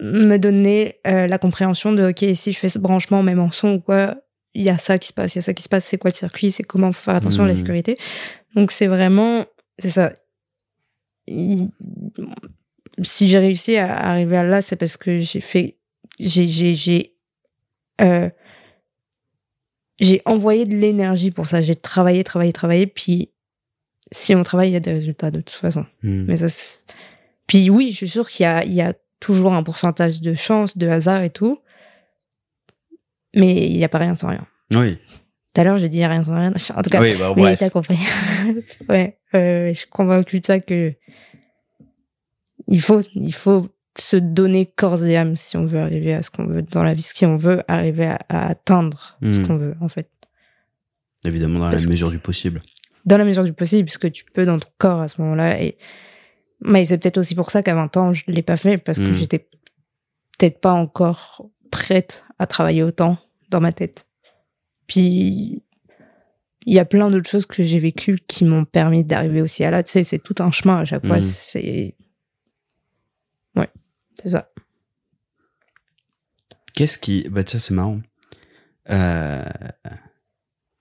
[0.00, 3.74] me donner euh, la compréhension de, ok, si je fais ce branchement, même en son
[3.74, 4.16] ou quoi,
[4.54, 5.96] il y a ça qui se passe, il y a ça qui se passe, c'est
[5.98, 7.58] quoi le circuit, c'est comment faut faire attention à la Mhm.
[7.58, 7.96] sécurité.
[8.54, 9.44] Donc c'est vraiment,
[9.78, 10.12] c'est ça.
[11.26, 11.70] Il-
[13.02, 15.78] Si j'ai réussi à arriver à là, c'est parce que j'ai fait,
[16.20, 17.14] j'ai, j'ai, j'ai,
[18.02, 18.28] euh,
[19.98, 21.60] j'ai envoyé de l'énergie pour ça.
[21.62, 22.86] J'ai travaillé, travaillé, travaillé.
[22.86, 23.30] Puis,
[24.10, 25.86] si on travaille, il y a des résultats de toute façon.
[26.02, 26.24] mm.
[26.28, 26.82] Mais ça,
[27.46, 30.34] puis oui, je suis sûre qu'il y a, il y a toujours un pourcentage de
[30.34, 31.60] chance, de hasard et tout.
[33.34, 34.46] Mais il n'y a pas rien sans rien.
[34.74, 34.98] oui
[35.54, 36.52] Tout à l'heure, j'ai dit il y a rien sans rien.
[36.74, 37.98] En tout cas, oui bah, oui, t'as compris.
[38.88, 40.94] ouais, euh, je suis convaincue de ça que
[42.68, 43.66] il faut, il faut
[43.98, 46.94] se donner corps et âme si on veut arriver à ce qu'on veut dans la
[46.94, 49.46] vie, si on veut arriver à, à atteindre ce Mm.
[49.46, 50.08] qu'on veut, en fait.
[51.24, 52.62] évidemment dans Parce la que- mesure du possible
[53.04, 55.60] dans la mesure du possible, puisque tu peux dans ton corps à ce moment-là.
[55.60, 55.76] Et
[56.60, 59.08] mais c'est peut-être aussi pour ça qu'à 20 ans, je l'ai pas fait parce que
[59.10, 59.14] Mm.
[59.14, 59.38] j'étais
[60.38, 63.18] peut-être pas encore prête à travailler autant
[63.50, 64.06] dans ma tête.
[64.92, 65.62] Puis
[66.66, 69.70] il y a plein d'autres choses que j'ai vécues qui m'ont permis d'arriver aussi à
[69.70, 69.82] là.
[69.82, 71.16] Tu sais, c'est tout un chemin à chaque fois.
[71.16, 71.22] Mm.
[71.22, 71.96] C'est
[73.56, 73.70] ouais,
[74.20, 74.52] c'est ça.
[76.74, 77.26] Qu'est-ce qui...
[77.30, 78.00] Bah tiens, c'est marrant.
[78.90, 79.42] Euh,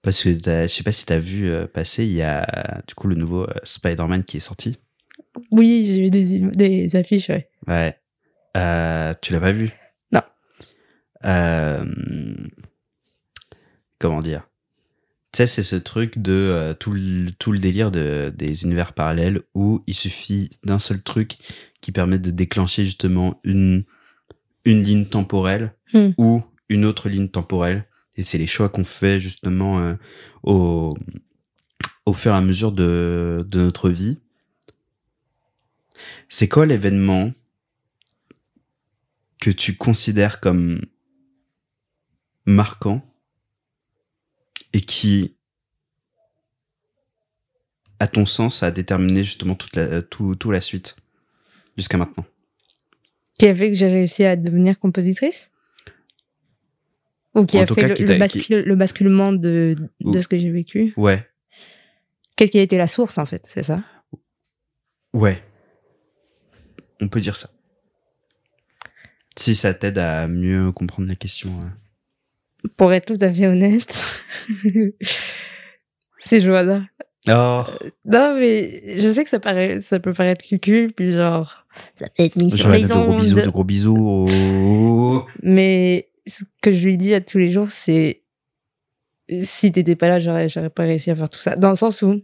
[0.02, 3.08] Parce que je sais pas si t'as vu euh, passer, il y a du coup
[3.08, 4.78] le nouveau euh, Spider-Man qui est sorti.
[5.52, 7.30] Oui, j'ai vu des, des affiches.
[7.30, 7.48] Ouais.
[7.68, 7.96] Ouais.
[8.58, 9.70] Euh, tu l'as pas vu?
[10.12, 10.22] Non.
[11.24, 11.86] Euh,
[14.02, 14.48] Comment dire
[15.32, 18.94] Tu sais, c'est ce truc de euh, tout, le, tout le délire de, des univers
[18.94, 21.38] parallèles où il suffit d'un seul truc
[21.80, 23.84] qui permet de déclencher justement une,
[24.66, 26.12] une ligne temporelle Hmm.
[26.18, 27.86] ou une autre ligne temporelle.
[28.16, 29.96] Et c'est les choix qu'on fait justement euh,
[30.44, 30.98] au,
[32.06, 34.20] au fur et à mesure de, de notre vie.
[36.30, 37.32] C'est quoi l'événement
[39.42, 40.80] que tu considères comme
[42.46, 43.06] marquant
[44.74, 45.36] et qui,
[48.00, 50.96] à ton sens, a déterminé justement toute la, tout, tout la suite
[51.78, 52.26] jusqu'à maintenant
[53.38, 55.52] Qui a fait que j'ai réussi à devenir compositrice?
[57.36, 60.18] Ou qui En a fait cas, le, qui le t'a- bascule- le basculement de, de
[60.18, 60.94] Ou- ce que j'ai vécu?
[60.98, 61.28] Ouais,
[62.36, 63.84] Qu'est-ce qui a été la source en fait, c'est ça?
[65.14, 65.44] Ouais.
[67.02, 67.50] On peut dire ça.
[69.38, 71.52] Si ça t'aide à mieux comprendre la question.
[71.62, 71.78] hein.
[72.78, 73.94] Pour être tout à fait honnête,
[76.20, 76.84] c'est Joanna.
[77.30, 77.64] Oh,
[78.06, 82.24] Non mais je sais que ça paraît, ça peut paraître cucu, puis genre ça peut
[82.24, 84.28] être mis sur Johanna, les de gros bisous, de gros bisous.
[84.30, 85.26] Oh.
[85.44, 88.22] Mais ce que je lui dis à tous les jours, c'est
[89.40, 91.56] si t'étais pas là, j'aurais, j'aurais pas réussi à faire tout ça.
[91.56, 92.22] Dans le sens où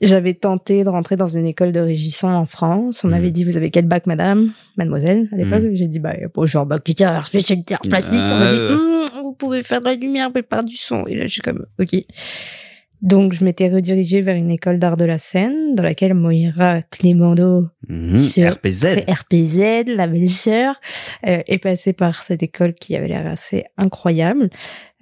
[0.00, 3.04] j'avais tenté de rentrer dans une école de régissant en France.
[3.04, 3.14] On Mhm.
[3.14, 4.52] m'avait dit, vous avez quel bac, madame?
[4.76, 5.64] Mademoiselle, à l'époque.
[5.72, 8.20] J'ai dit, bah, bon, genre bac littéraire, spécialité art plastique.
[8.20, 8.58] On m'a dit.
[8.72, 11.06] Hum, vous pouvez faire de la lumière, mais pas du son.
[11.06, 11.94] Et là, je suis comme, ok.
[13.02, 17.66] Donc, je m'étais redirigée vers une école d'art de la scène, dans laquelle Moira Clémendo,
[17.88, 18.16] Mhm.
[18.18, 19.04] Sur- RPZ.
[19.08, 20.78] RPZ, la belle-sœur,
[21.26, 24.50] euh, est passée par cette école qui avait l'air assez incroyable.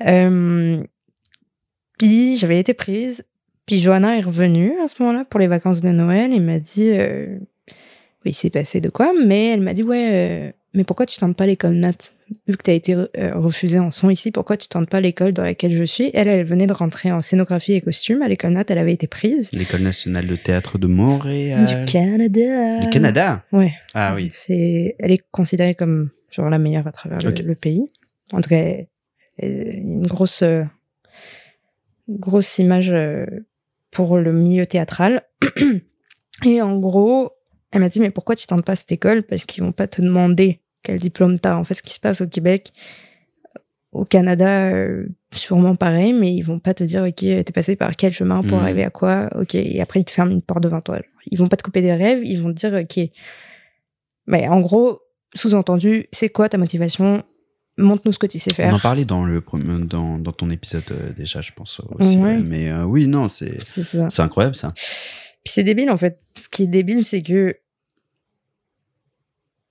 [0.06, 0.80] Euh,
[1.98, 3.24] puis j'avais été prise.
[3.68, 6.88] Puis Johanna est revenue à ce moment-là pour les vacances de Noël et m'a dit,
[6.90, 7.38] euh,
[8.24, 11.18] oui, il s'est passé de quoi, mais elle m'a dit, ouais, euh, mais pourquoi tu
[11.18, 11.92] tentes pas l'école Nat?
[12.46, 15.33] Vu que tu as été euh, refusée en son ici, pourquoi tu tentes pas l'école
[15.33, 16.11] dans laquelle je suis?
[16.12, 18.20] Elle, elle venait de rentrer en scénographie et costume.
[18.22, 19.50] À l'école Nat, elle avait été prise.
[19.52, 21.64] L'école nationale de théâtre de Montréal.
[21.87, 22.81] Du Canada.
[22.81, 23.44] Du Canada?
[23.52, 23.72] Ouais.
[23.94, 24.28] Ah oui.
[24.31, 27.87] C'est, elle est considérée comme genre la meilleure à travers le- pays.
[28.33, 28.64] En tout cas,
[29.42, 30.64] une grosse, euh,
[32.09, 33.24] grosse image euh,
[33.90, 35.22] pour le milieu théâtral.
[36.44, 37.31] Et en gros,
[37.72, 39.22] elle m'a dit mais pourquoi tu tentes pas cette école?
[39.22, 41.57] Parce qu'ils vont pas te demander quel diplôme t'as.
[41.57, 42.72] En fait, ce qui se passe au Québec,
[43.92, 47.96] au Canada, euh, sûrement pareil, mais ils vont pas te dire ok, t'es passé par
[47.96, 48.64] quel chemin pour Mhm.
[48.64, 49.29] arriver à quoi?
[49.35, 51.01] Ok, et après ils te ferment une porte devant toi.
[51.31, 53.11] Ils vont pas te couper des rêves, ils vont te dire ok.
[54.27, 55.01] Mais en gros,
[55.35, 57.22] sous-entendu, c'est quoi ta motivation
[57.79, 58.75] Montre-nous ce que tu sais On faire.
[58.75, 59.43] en parlait dans le
[59.85, 62.17] dans, dans ton épisode euh, déjà, je pense aussi.
[62.19, 62.35] Ouais.
[62.35, 62.38] ouais.
[62.43, 64.73] Mais euh, oui, non, c'est C'est incroyable ça.
[64.75, 66.21] Puis c'est débile en fait.
[66.41, 67.57] Ce qui est débile, c'est que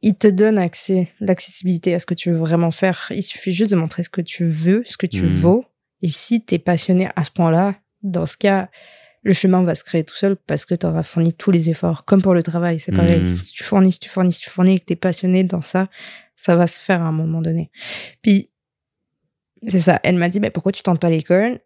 [0.02, 3.08] il te donne accès, l'accessibilité à ce que tu veux vraiment faire.
[3.14, 5.30] Il suffit juste de montrer ce que tu veux, ce que tu Mhm.
[5.32, 5.66] vaux.
[6.04, 8.70] Et si t'es passionné à ce point-là, dans ce cas,
[9.24, 12.06] le chemin va se créer tout seul parce que tu auras fourni tous les efforts.
[12.06, 13.22] Comme pour le travail, c'est pareil.
[13.22, 13.36] Mhm.
[13.36, 15.88] Si tu fournis, si tu fournis, si tu fournis et que t'es passionné dans ça,
[16.36, 17.70] ça va se faire à un moment donné.
[18.22, 18.50] Puis,
[19.68, 20.00] c'est ça.
[20.04, 21.60] Elle m'a dit, bah, pourquoi tu tentes pas l'école?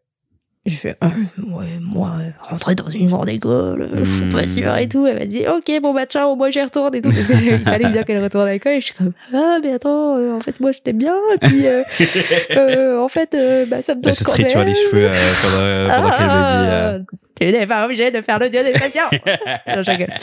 [0.68, 4.48] Je fais, Ah, ouais, moi, rentrer dans une grande école, je suis pas Mhm.
[4.48, 5.08] sûre et tout.
[5.08, 7.10] Elle m'a dit, ok, bon, bah, ciao, moi, j'y retourne et tout.
[7.12, 8.74] Parce qu'il fallait dire qu'elle retourne à l'école.
[8.74, 11.16] Et je suis comme, ah, mais attends, euh, en fait, moi, je t'aime bien.
[11.34, 11.82] Et puis, euh,
[12.52, 14.68] euh, en fait, euh, bah, ça me donne se quand même.
[14.68, 15.10] les cheveux
[15.42, 17.06] pendant, pendant qu'elle me dit.
[17.42, 18.72] Tu n'es pas obligé de faire le dieu des
[19.68, 20.14] non, je rigole.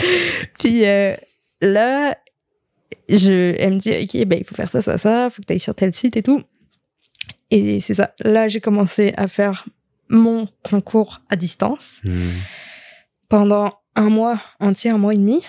[0.58, 1.14] Puis euh,
[1.60, 2.16] là,
[3.08, 5.46] je, elle me dit, ok, ben, il faut faire ça, ça, ça, il faut que
[5.46, 6.42] tu ailles sur tel site et tout.
[7.50, 8.14] Et c'est ça.
[8.20, 9.66] Là, j'ai commencé à faire
[10.08, 12.30] mon concours à distance hmm.
[13.28, 15.42] pendant un mois entier, un mois et demi.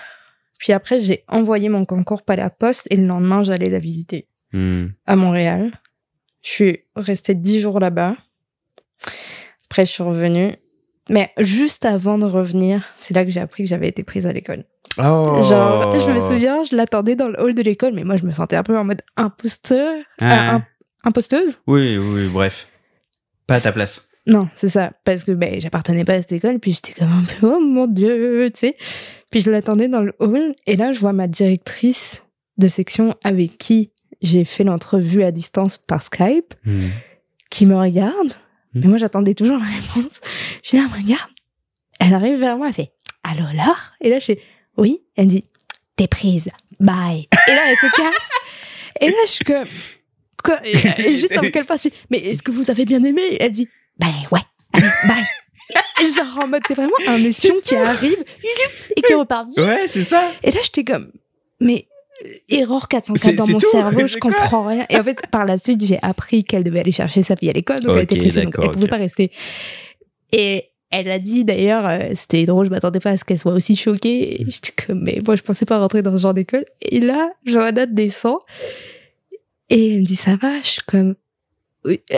[0.57, 4.27] Puis après, j'ai envoyé mon concours par la poste et le lendemain, j'allais la visiter
[4.51, 4.87] Hmm.
[5.05, 5.79] à Montréal.
[6.41, 8.15] Je suis restée dix jours là-bas.
[9.65, 10.55] Après, je suis revenue.
[11.09, 14.33] Mais juste avant de revenir, c'est là que j'ai appris que j'avais été prise à
[14.33, 14.65] l'école.
[14.97, 15.41] Oh.
[15.47, 18.31] Genre, je me souviens, je l'attendais dans le hall de l'école, mais moi, je me
[18.31, 19.95] sentais un peu en mode imposteur.
[20.19, 20.25] Ah.
[20.25, 20.63] euh, im-
[21.05, 22.67] imposteuse Oui, oui, bref.
[23.47, 24.09] Pas à ta place.
[24.27, 24.91] Non, c'est ça.
[25.05, 27.87] Parce que ben, j'appartenais pas à cette école, puis j'étais comme un peu, oh mon
[27.87, 28.77] Dieu, tu sais.
[29.31, 32.23] Puis je l'attendais dans le hall, et là, je vois ma directrice
[32.57, 33.91] de section avec qui
[34.21, 36.53] j'ai fait l'entrevue à distance par Skype.
[36.65, 36.89] Hmm.
[37.49, 38.33] qui me regarde.
[38.73, 38.81] Hmm.
[38.81, 40.19] Mais moi, j'attendais toujours la réponse.
[40.63, 41.29] Je là, regarde.
[41.99, 42.91] Elle arrive vers moi, elle fait
[43.23, 43.91] Allô, Laure?
[44.01, 44.41] Et là, je fais
[44.77, 44.99] Oui.
[45.15, 45.45] Elle me dit
[45.95, 46.49] T'es prise.
[46.79, 47.27] Bye.
[47.47, 48.29] Et là, elle se casse.
[49.01, 49.67] Et là, je suis comme
[50.43, 53.03] Quoi Et, et juste avant qu'elle passe, je dis Mais est-ce que vous avez bien
[53.03, 53.21] aimé?
[53.39, 54.41] Elle dit Ben ouais.
[54.73, 55.25] Allez, bye.
[56.01, 58.23] Et genre en mode, c'est vraiment un espion qui arrive
[58.95, 59.47] et qui repart.
[59.57, 60.31] Ouais, c'est ça.
[60.43, 61.11] Et là, j'étais comme,
[61.59, 61.87] mais
[62.49, 64.85] erreur 404 C'est- dans mon tout cerveau, je comprends rien.
[64.89, 67.53] Et en fait, par la suite, j'ai appris qu'elle devait aller chercher sa fille à
[67.53, 68.89] l'école, donc elle était pressée, donc elle pouvait ok.
[68.89, 69.31] pas rester.
[70.31, 73.53] Et elle a dit d'ailleurs, euh, c'était drôle, je m'attendais pas à ce qu'elle soit
[73.53, 74.41] aussi choquée.
[74.41, 76.65] Et J'étais comme, mais moi, je pensais pas rentrer dans ce genre d'école.
[76.81, 78.37] Et là, Johanna descend
[79.69, 80.59] et elle me dit, ça va?
[80.63, 81.15] Je suis comme,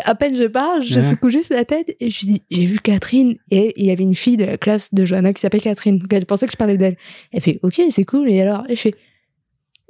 [0.05, 1.01] à peine je parle, je Ouais.
[1.01, 4.15] secoue juste la tête et je dis, j'ai vu Catherine et il y avait une
[4.15, 5.97] fille de la classe de Johanna qui s'appelle Catherine.
[5.99, 6.97] Donc elle pensait que je parlais d'elle.
[7.31, 8.29] Elle fait, ok, c'est cool.
[8.31, 8.95] Et alors, et je fais,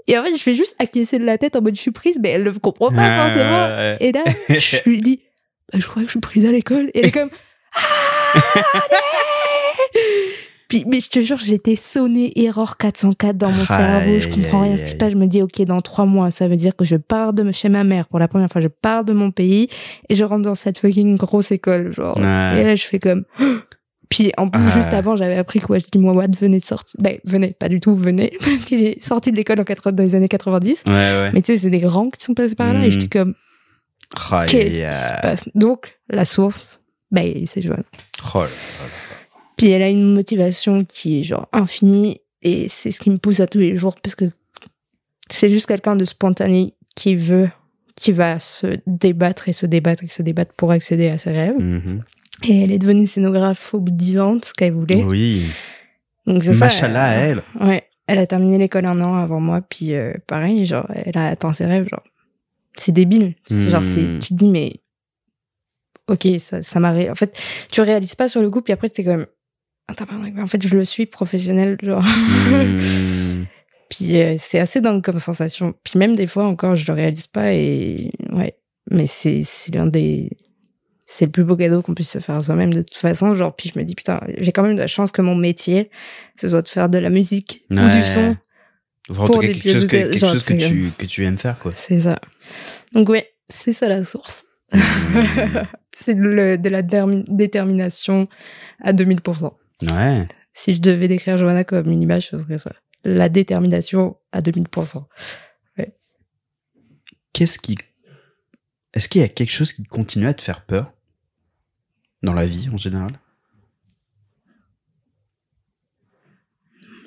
[0.07, 2.19] et en fait, je fais juste acquiescer de la tête en mode je suis prise,
[2.21, 3.65] mais elle ne comprend pas Ah, forcément.
[3.67, 3.97] ouais.
[3.99, 4.23] Et là,
[4.59, 5.19] je lui dis,
[5.71, 6.89] bah, je crois que je suis prise à l'école.
[6.93, 7.29] Et elle est comme,
[7.75, 8.39] ah,
[10.67, 14.19] Puis, mais je te jure, j'étais sonnée erreur 404 dans mon cerveau.
[14.19, 15.11] Je comprends rien ce qui se passe.
[15.11, 17.67] Je me dis, OK, dans trois mois, ça veut dire que je pars de chez
[17.67, 18.61] ma mère pour la première fois.
[18.61, 19.67] Je pars de mon pays
[20.07, 22.17] et je rentre dans cette fucking grosse école, genre.
[22.19, 23.25] Et là, je fais comme.
[24.11, 24.69] Puis en plus, Ah.
[24.75, 26.99] juste avant, j'avais appris que Wesley Mouawad venait de sortir.
[27.01, 30.03] Ben, venait, pas du tout, venait, parce qu'il est sorti de l'école en 80 dans
[30.03, 30.83] les années 90.
[30.85, 31.31] Ouais, ouais.
[31.33, 32.81] Mais tu sais, c'est des grands qui sont passés par là.
[32.81, 32.91] Et Mhm.
[32.91, 33.33] j'étais comme,
[34.47, 35.45] qu'est-ce qui se passe?
[35.55, 37.83] Donc, la source, ben, c'est Joanne.
[38.35, 38.47] Oh là là.
[39.57, 42.19] Puis elle a une motivation qui est genre infinie.
[42.43, 44.25] Et c'est ce qui me pousse à tous les jours, parce que
[45.29, 47.49] c'est juste quelqu'un de spontané qui veut,
[47.95, 51.59] qui va se débattre et se débattre et se débattre pour accéder à ses rêves.
[51.59, 52.03] Mhm.
[52.43, 55.03] Et elle est devenue scénographe au bout de 10 ans, ce qu'elle voulait.
[55.03, 55.45] Oui.
[56.25, 56.65] Donc c'est ça.
[56.65, 57.43] Machallah à elle.
[57.59, 61.27] Ouais, elle a terminé l'école un an avant moi, puis euh, pareil, genre, elle a
[61.27, 62.03] atteint ses rêves, genre.
[62.77, 63.35] C'est débile.
[63.49, 64.19] C'est Genre, c'est, Hmm.
[64.19, 64.73] tu te dis, mais.
[66.07, 66.91] Ok, ça, ça m'a.
[66.91, 67.37] ré- En fait,
[67.71, 69.25] tu réalises pas sur le coup, puis après, c'est comme.
[69.87, 72.03] Ah, tabarnak, mais en fait, je le suis professionnel, genre.
[72.03, 73.43] Hmm.
[73.89, 75.73] Puis euh, c'est assez dingue comme sensation.
[75.83, 78.55] Puis même des fois encore, je le réalise pas et ouais.
[78.89, 80.29] Mais c'est c'est l'un des
[81.13, 83.35] c'est le plus beau cadeau qu'on puisse se faire soi-même de toute façon.
[83.35, 85.91] Genre puis je me dis putain, j'ai quand même de la chance que mon métier
[86.39, 87.91] ce soit de faire de la musique ou Ouais.
[87.91, 88.37] du son.
[89.09, 90.91] Enfin, en Pour tout cas, des quelque chose de que, quelque genre, chose que tu,
[90.97, 91.73] que tu aimes faire, quoi.
[91.75, 92.19] C'est ça.
[92.93, 94.45] Donc ouais, c'est ça la source.
[95.93, 98.29] c'est le- de la détermination
[98.79, 99.51] à 2000%.
[99.83, 100.25] Ouais.
[100.53, 102.71] Si je devais décrire Johanna comme une image, ce serait ça.
[103.03, 105.03] La détermination à 2000%.
[107.33, 107.77] Qu'est-ce qui.
[108.93, 110.93] Est-ce qu'il y a quelque chose qui continue à te faire peur?
[112.23, 113.19] Dans la vie, en général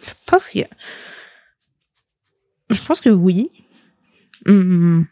[0.03, 0.59] Je pense que.
[2.71, 3.51] Je pense que oui.
[4.47, 5.03] Hmm.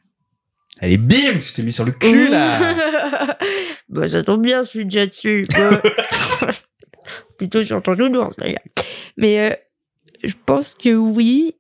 [0.81, 2.77] Allez, bim Je t'ai mis sur le cul, là
[3.89, 5.47] bah, ça tombe bien, je suis déjà dessus.
[7.39, 8.63] Plutôt, j'ai entendu l'ours, d'ailleurs.
[9.17, 9.55] Mais euh,
[10.25, 11.55] je pense que oui.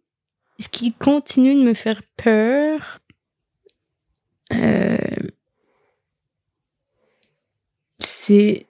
[0.58, 3.00] Ce qui continue de me faire peur.
[4.52, 4.98] euh,
[8.32, 8.66] c'est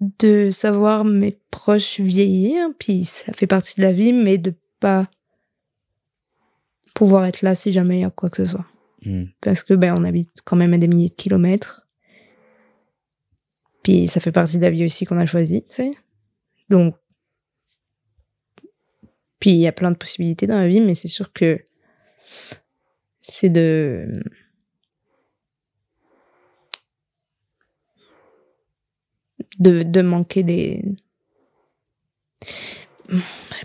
[0.00, 5.08] de savoir mes proches vieillir, puis ça fait partie de la vie, mais de pas
[6.94, 8.66] pouvoir être là si jamais il y a quoi que ce soit
[9.04, 9.26] Hmm.
[9.40, 11.86] parce que ben on habite quand même à des milliers de kilomètres.
[13.84, 15.90] Puis ça fait partie de la vie aussi qu'on a choisi, tu sais.
[16.68, 16.96] Donc
[19.38, 21.64] puis il y a plein de possibilités dans la vie, mais c'est sûr que
[23.20, 24.20] c'est de
[29.58, 30.84] de, de manquer des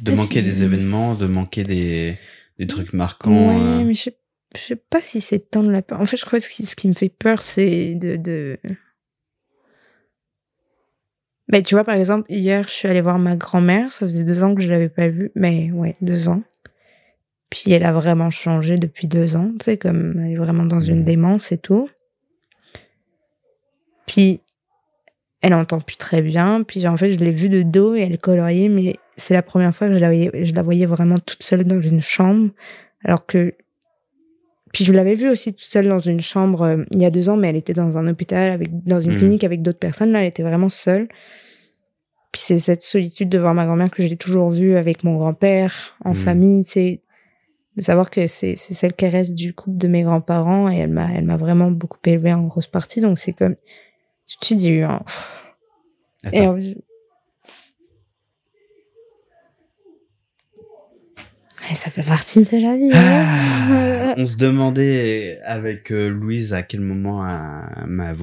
[0.01, 2.17] De manquer si- des événements, de manquer des,
[2.60, 3.49] des trucs marquants.
[3.49, 3.84] Ouais, euh.
[3.86, 4.10] mais je
[4.56, 5.99] je sais pas si c'est tant de la peur.
[5.99, 8.60] En fait, je crois que ce qui, me fait peur, c'est de, de...
[11.47, 13.91] Ben, tu vois, par exemple, hier, je suis allée voir ma grand-mère.
[13.91, 15.32] Ça faisait deux ans que je l'avais pas vue.
[15.36, 16.43] Mais ouais, deux ans.
[17.49, 19.51] Puis elle a vraiment changé depuis deux ans.
[19.60, 21.89] Tu sais, comme elle est vraiment dans une démence et tout.
[24.06, 24.41] Puis
[25.43, 26.63] elle entend plus très bien.
[26.63, 29.75] Puis en fait, je l'ai vue de dos et elle coloriait, mais c'est la première
[29.75, 32.49] fois que je la voyais, je la voyais vraiment toute seule dans une chambre.
[33.03, 33.53] Alors que.
[34.71, 37.29] Puis je l'avais vue aussi toute seule dans une chambre euh, il y a deux
[37.29, 39.17] ans, mais elle était dans un hôpital, avec, dans une Mhm.
[39.19, 40.12] clinique avec d'autres personnes.
[40.13, 41.08] Là, elle était vraiment seule.
[42.32, 45.95] Puis c'est cette solitude de voir ma grand-mère que j'ai toujours vue avec mon grand-père,
[46.03, 46.15] en Mhm.
[46.15, 47.01] famille, c'est
[47.75, 50.89] de savoir que c'est c'est celle qui reste du couple de mes grands-parents et elle
[50.91, 53.56] m'a elle m'a vraiment beaucoup élevée en grosse partie donc c'est comme
[54.27, 54.99] suite j'ai eu un
[56.31, 56.47] et
[61.71, 62.91] Et ça fait partie de la vie.
[62.93, 64.15] Ah, hein.
[64.17, 67.23] on se demandait avec euh, Louise à quel moment
[67.88, 68.13] ma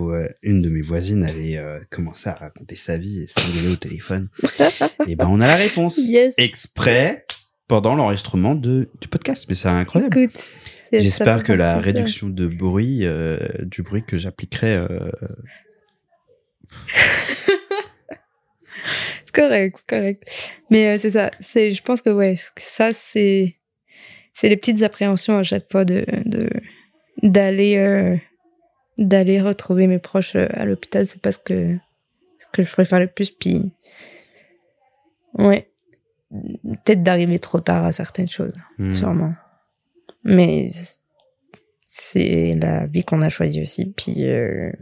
[0.43, 4.29] une de mes voisines allait euh, commencer à raconter sa vie et s'engueuler au téléphone.
[5.09, 5.99] et ben on a la réponse.
[5.99, 6.35] Yes.
[6.37, 7.25] Exprès
[7.67, 9.47] pendant l'enregistrement de du podcast.
[9.49, 10.19] Mais c'est incroyable.
[10.19, 10.47] Écoute,
[10.93, 11.81] J'espère que la ça.
[11.81, 14.87] réduction de bruit, euh, du bruit que j'appliquerai,
[19.27, 20.25] C'est correct, c'est correct.
[20.71, 21.31] Mais euh, c'est ça.
[21.39, 23.57] C'est, je pense que ouais, ça c'est,
[24.33, 26.49] c'est les petites appréhensions à chaque fois de, de
[27.23, 28.17] d'aller, euh,
[28.99, 31.07] d'aller retrouver mes proches euh, à l'hôpital.
[31.07, 31.77] C'est pas ce que,
[32.39, 33.31] ce que je préfère le plus.
[33.31, 33.71] Puis,
[35.35, 35.69] ouais,
[36.31, 38.95] peut-être d'arriver trop tard à certaines choses, hmm.
[38.97, 39.33] sûrement.
[40.25, 41.01] Mais c'est-
[41.93, 43.93] c'est la vie qu'on a choisie aussi.
[43.93, 44.73] Puis, euh,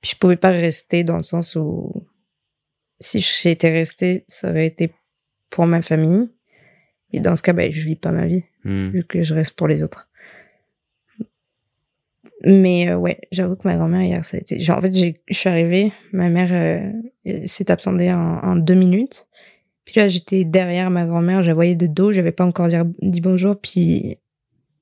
[0.00, 2.04] puis je pouvais pas rester dans le sens où
[3.00, 4.92] si j'étais restée, ça aurait été
[5.50, 6.30] pour ma famille.
[7.12, 8.88] Et dans ce cas, ben, je vis pas ma vie, Hmm.
[8.88, 10.08] vu que je reste pour les autres.
[12.44, 14.60] Mais euh, ouais, j'avoue que ma grand-mère hier, ça a été.
[14.60, 19.26] Genre, en fait, je suis arrivée, ma mère euh, s'est absentée en, en deux minutes.
[19.84, 22.84] Puis là, j'étais derrière ma grand-mère, je la voyais de dos, j'avais pas encore dire-
[23.00, 24.18] dit bonjour, puis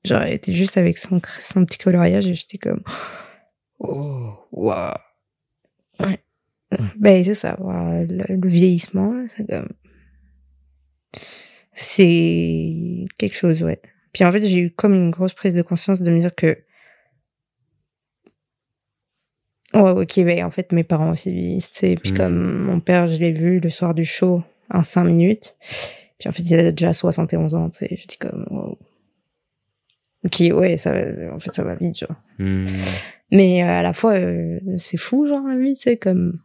[0.03, 2.83] genre, elle était juste avec son, son petit coloriage et j'étais comme,
[3.79, 4.93] oh, waouh.
[5.99, 6.19] Ouais.
[6.97, 9.69] Ben, c'est ça, le, le vieillissement, c'est comme.
[11.73, 13.79] C'est quelque chose, ouais.
[14.13, 16.57] Puis en fait, j'ai eu comme une grosse prise de conscience de me dire que.
[19.73, 21.95] Ouais, ok, ben en fait, mes parents aussi vieillissent, tu sais.
[22.01, 22.17] Puis Mhm.
[22.17, 24.41] comme mon père, je l'ai vu le soir du show
[24.71, 25.55] en 5 minutes.
[26.19, 27.95] Puis en fait, il a déjà 71 ans, tu sais.
[27.95, 28.77] Je dis comme, wow.
[30.25, 32.15] Ok, ouais, ça va, en fait, ça va vite, genre.
[32.39, 32.65] Hmm.
[33.31, 36.39] Mais euh, à la fois, euh, c'est fou, genre, la vie, tu sais, comme...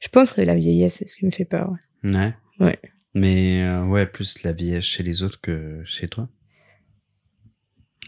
[0.00, 1.72] Je pense que la vieillesse, c'est ce qui me fait peur.
[2.04, 2.32] Ouais.
[2.58, 2.78] Ouais.
[3.14, 6.28] Mais euh, ouais, plus la vieillesse chez les autres que chez toi.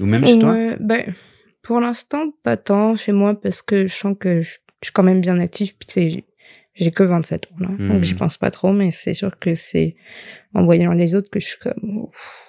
[0.01, 1.15] Ou même chez toi Ouais, ben,
[1.63, 5.03] pour l'instant, pas tant chez moi parce que je sens que je, je suis quand
[5.03, 5.75] même bien active.
[5.77, 6.25] Puis, tu sais,
[6.75, 7.69] j'ai- que 27 ans, là.
[7.89, 9.95] Donc, j'y pense pas trop, mais c'est sûr que c'est
[10.55, 12.49] en voyant les autres que je suis comme, ouf.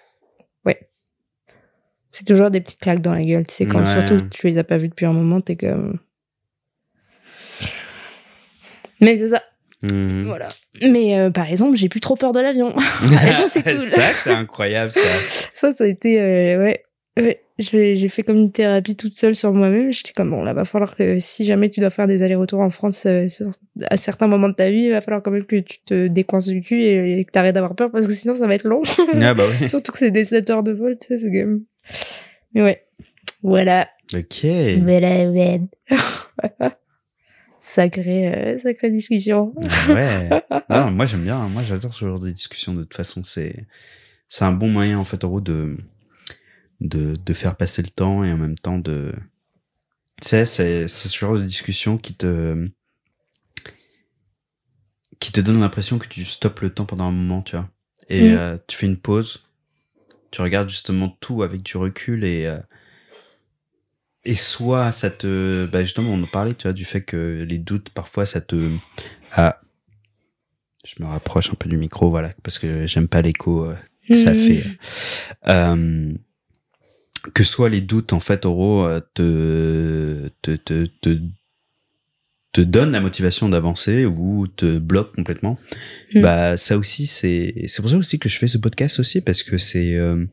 [2.14, 3.88] C'est toujours des petites claques dans la gueule, tu sais, quand Ouais.
[4.08, 6.00] surtout tu les as pas vus depuis un moment, t'es comme.
[9.02, 9.44] Mais c'est ça,
[9.82, 10.24] Mhm.
[10.28, 10.50] voilà.
[10.82, 12.74] Mais euh, par exemple, j'ai plus trop peur de l'avion.
[13.06, 13.80] ça, c'est cool.
[13.80, 15.02] Ça, c'est incroyable, ça.
[15.54, 16.84] Ça, ça a été, euh, ouais,
[17.18, 17.40] ouais.
[17.60, 19.92] J'ai fait comme une thérapie toute seule sur moi-même.
[19.94, 22.70] J'étais comme, bon, là, va falloir que si jamais tu dois faire des allers-retours en
[22.72, 23.52] France euh, sur-
[23.90, 26.48] à certains moments de ta vie, il va falloir quand même que tu te décoinces
[26.48, 28.82] du cul et, et que t'arrêtes d'avoir peur parce que sinon ça va être long.
[29.22, 29.70] Ah bah oui.
[29.70, 31.62] Surtout que c'est des 7 heures de vol, tu sais, c'est quand même.
[32.54, 32.86] Mais ouais.
[33.42, 33.90] Voilà.
[34.14, 34.46] Ok.
[34.82, 35.62] Voilà, ouais.
[37.60, 39.54] Sacrée, euh, sacrée discussion.
[39.90, 40.30] Ouais.
[40.70, 41.48] Ah, moi j'aime bien.
[41.48, 42.74] Moi j'adore ce genre de discussion.
[42.74, 43.66] De toute façon, c'est
[44.28, 45.78] c'est un bon moyen en fait en gros de
[46.82, 49.14] de de faire passer le temps et en même temps de
[50.22, 52.68] tu sais c'est c'est ce genre de discussion qui te
[55.20, 57.70] qui te donne l'impression que tu stoppes le temps pendant un moment, tu vois.
[58.10, 58.36] Et Mm.
[58.38, 59.46] euh, tu fais une pause.
[60.34, 62.58] Tu regardes justement tout avec du recul et euh,
[64.26, 67.60] et soit ça te bah justement on en parlait tu vois du fait que les
[67.60, 68.56] doutes parfois ça te
[69.34, 69.62] ah
[70.84, 73.76] je me rapproche un peu du micro voilà parce que j'aime pas l'écho euh,
[74.10, 74.36] que ça Mhm.
[74.38, 74.64] fait
[75.50, 76.14] euh,
[77.36, 81.20] que soit les doutes en fait Oro te te te te
[82.54, 85.58] te donne la motivation d'avancer ou te bloque complètement
[86.14, 86.22] Mm.
[86.22, 89.42] bah ça aussi c'est c'est pour ça aussi que je fais ce podcast aussi parce
[89.44, 90.26] que c'est euh,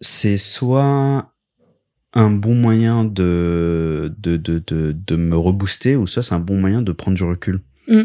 [0.00, 1.32] c'est soit
[2.14, 6.58] un bon moyen de de de de, de me rebooster ou soit c'est un bon
[6.58, 8.02] moyen de prendre du recul Mm.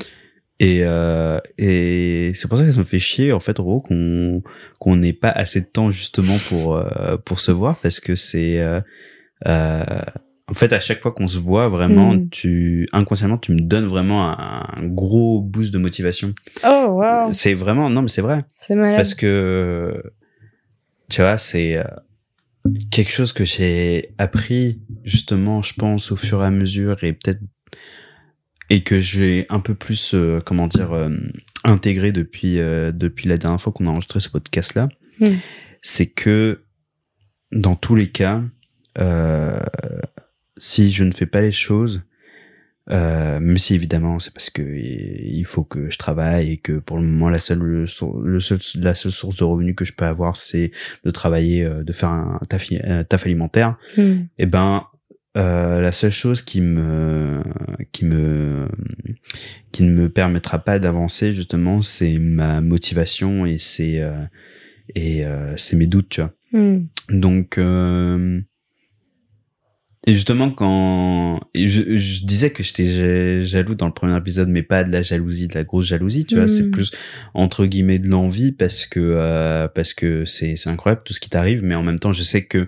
[0.59, 4.43] et euh, et c'est pour ça que ça me fait chier en fait Ro qu'on
[4.79, 8.61] qu'on n'ait pas assez de temps justement pour euh, pour se voir parce que c'est
[8.61, 8.79] euh,
[9.47, 9.83] euh,
[10.51, 12.29] en fait à chaque fois qu'on se voit vraiment Mm.
[12.29, 16.33] tu inconsciemment tu me donnes vraiment un, un gros boost de motivation
[16.65, 17.31] Oh, wow.
[17.31, 18.97] c'est vraiment non mais c'est vrai C'est malade.
[18.97, 20.03] parce que
[21.09, 21.83] tu vois c'est euh,
[22.91, 27.39] quelque chose que j'ai appris justement je pense au fur et à mesure et peut-être
[28.69, 31.09] et que j'ai un peu plus euh, comment dire euh,
[31.63, 34.89] intégré depuis euh, depuis la dernière fois qu'on a enregistré ce podcast là
[35.19, 35.35] Mm.
[35.81, 36.63] c'est que
[37.51, 38.41] dans tous les cas
[38.99, 39.59] euh,
[40.61, 42.03] si je ne fais pas les choses
[42.91, 46.97] euh, même si évidemment c'est parce que il faut que je travaille et que pour
[46.97, 50.35] le moment la seule le seul la seule source de revenus que je peux avoir
[50.37, 50.71] c'est
[51.05, 54.23] de travailler euh, de faire un taf, un taf alimentaire Hmm.
[54.37, 54.85] et ben
[55.37, 57.41] euh, la seule chose qui me
[57.93, 58.67] qui me
[59.71, 64.25] qui ne me permettra pas d'avancer justement c'est ma motivation et c'est euh,
[64.95, 66.87] et euh, c'est mes doutes tu vois Hmm.
[67.09, 68.41] donc euh,
[70.07, 74.49] et justement quand et je, je disais que j'étais ja- jaloux dans le premier épisode
[74.49, 76.47] mais pas de la jalousie de la grosse jalousie tu vois.
[76.47, 76.91] C'est plus
[77.35, 81.29] entre guillemets de l'envie parce que euh, parce que c'est c'est incroyable tout ce qui
[81.29, 82.67] t'arrive mais en même temps je sais que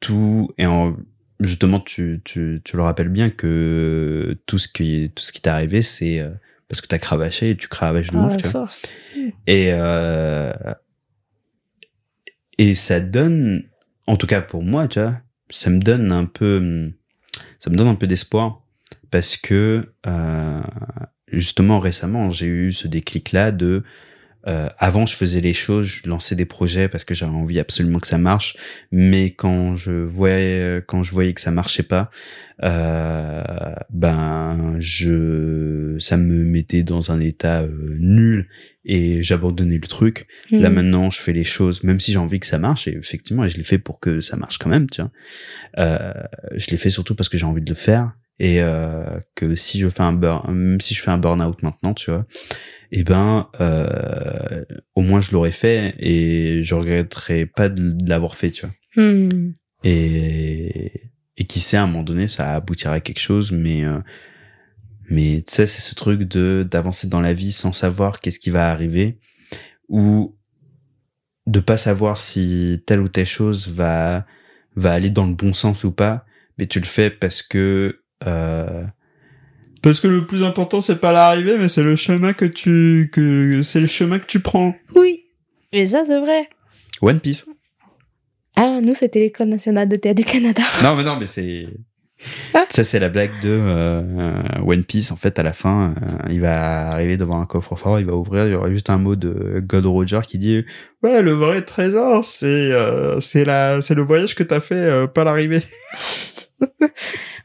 [0.00, 0.96] tout et en
[1.38, 5.50] justement tu tu tu le rappelles bien que tout ce qui tout ce qui t'est
[5.50, 6.30] arrivé c'est euh,
[6.68, 8.68] parce que t'as cravaché et tu cravaches de Ah, ouf tu vois.
[9.46, 10.50] et euh,
[12.58, 13.62] et ça donne
[14.06, 15.20] en tout cas pour moi tu vois
[15.52, 16.90] ça me donne un peu
[17.58, 18.62] ça me donne un peu d'espoir
[19.10, 20.60] parce que euh,
[21.28, 23.84] justement récemment j'ai eu ce déclic là de
[24.48, 28.00] euh, avant je faisais les choses je lançais des projets parce que j'avais envie absolument
[28.00, 28.56] que ça marche.
[28.90, 32.10] Mais quand je voyais quand je voyais que ça marchait pas
[32.64, 38.48] euh, ben je ça me mettait dans un état euh, nul
[38.84, 40.74] et j'abandonnais le truc Là Hmm.
[40.74, 43.56] maintenant, je fais les choses, même si j'ai envie que ça marche, et effectivement, je
[43.56, 45.10] l'ai fait pour que ça marche quand même, tu vois.
[45.78, 46.12] Euh,
[46.54, 49.78] je l'ai fait surtout parce que j'ai envie de le faire, et euh, que si
[49.78, 52.26] je fais un burn, même si je fais un burn-out maintenant, tu vois,
[52.90, 54.64] eh ben, euh,
[54.94, 58.74] au moins je l'aurais fait, et je regretterais pas de, de l'avoir fait, tu vois.
[58.96, 59.52] Hmm.
[59.84, 64.00] Et, et qui sait, à un moment donné, ça aboutira à quelque chose, mais, euh,
[65.12, 68.48] mais tu sais, c'est ce truc de, d'avancer dans la vie sans savoir qu'est-ce qui
[68.48, 69.18] va arriver,
[69.88, 70.34] ou
[71.46, 74.24] de pas savoir si telle ou telle chose va,
[74.74, 76.24] va aller dans le bon sens ou pas,
[76.56, 78.84] mais tu le fais parce que, euh,
[79.82, 83.62] parce que le plus important, c'est pas l'arrivée, mais c'est le chemin que tu, que,
[83.62, 84.74] c'est le chemin que tu prends.
[84.94, 85.24] Oui.
[85.74, 86.48] Mais ça, c'est vrai.
[87.02, 87.44] One Piece.
[88.56, 90.62] Ah, nous, c'était l'École nationale de théâtre du Canada.
[90.82, 91.66] Non, mais non, mais c'est,
[92.68, 94.02] Ça, c'est la blague de euh,
[94.64, 95.10] One Piece.
[95.10, 98.46] En fait, à la fin, euh, il va arriver devant un coffre-fort, il va ouvrir,
[98.46, 100.64] il y aura juste un mot de God Roger qui dit
[101.02, 105.06] Ouais, le vrai trésor, c'est euh, c'est la c'est le voyage que t'as fait, euh,
[105.06, 105.62] pas l'arrivée.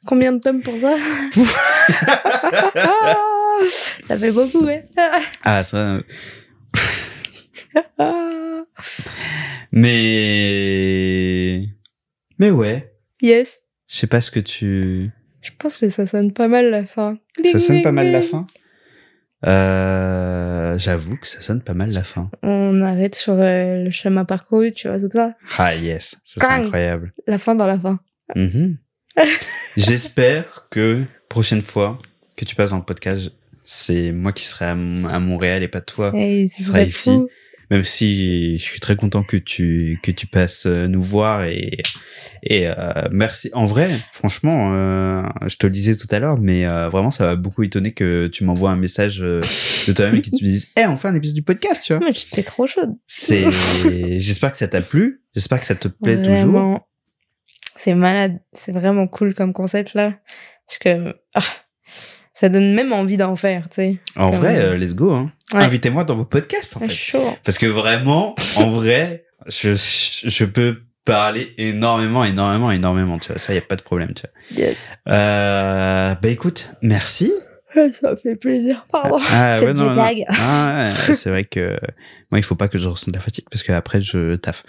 [0.06, 0.96] Combien de tomes pour ça
[4.08, 4.86] Ça fait beaucoup, ouais.
[5.44, 6.00] ah, ça.
[9.74, 11.62] Mais
[12.40, 13.67] mais ouais, yes.
[13.88, 15.10] Je sais pas ce que tu.
[15.42, 17.18] Je pense que ça sonne pas mal la fin.
[17.44, 18.46] Ça sonne pas mal la fin?
[19.46, 22.30] Euh, j'avoue que ça sonne pas mal la fin.
[22.42, 25.36] On arrête sur euh, le chemin parcouru, tu vois, c'est ça?
[25.58, 27.14] Ah yes, ça c'est incroyable.
[27.28, 28.00] La fin dans la fin.
[28.36, 28.78] Mhm.
[29.78, 31.98] J'espère que prochaine fois
[32.36, 33.32] que tu passes dans le podcast,
[33.64, 36.12] c'est moi qui serai à, Montréal et pas toi.
[36.16, 37.12] Hey, ce sera ici.
[37.12, 37.30] fou.
[37.70, 41.82] Même si je suis très content que tu que tu passes euh, nous voir et
[42.44, 42.74] et euh,
[43.12, 43.50] merci.
[43.54, 47.26] En vrai, franchement, euh, je te le disais tout à l'heure, mais euh, vraiment ça
[47.26, 49.42] m'a beaucoup étonné que tu m'envoies un message euh,
[49.88, 51.94] de toi-même et que tu me dises, eh, on fait un épisode du podcast, tu
[51.94, 52.00] vois.
[52.00, 52.96] Moi, j'étais trop chaude.
[53.06, 53.46] C'est,
[54.20, 55.24] j'espère que ça t'a plu.
[55.36, 56.80] J'espère que ça te plaît toujours.
[57.76, 58.40] C'est malade.
[58.54, 60.18] C'est vraiment cool comme concept, là.
[60.68, 61.42] Parce que ah,
[62.40, 63.98] ça donne même envie d'en faire, tu sais.
[64.16, 65.12] En vrai, euh, let's go.
[65.12, 65.26] Hein.
[65.54, 65.64] Ouais.
[65.64, 66.94] Invitez-moi dans vos podcasts, en Ah, fait.
[66.94, 67.36] chaud.
[67.44, 73.18] Parce que vraiment, en vrai, je, je peux parler énormément, énormément, énormément.
[73.18, 74.14] Tu vois, ça y a pas de problème.
[74.14, 74.64] Tu vois.
[74.68, 74.92] Yes.
[75.08, 77.32] Euh, bah écoute, merci.
[77.74, 78.86] Ça fait plaisir.
[78.92, 79.18] Pardon.
[79.32, 79.96] Ah, C'est ouais, non.
[80.30, 81.78] Ah, ouais, c'est vrai que
[82.32, 84.64] moi, il faut pas que je ressente la fatigue parce que après je taffe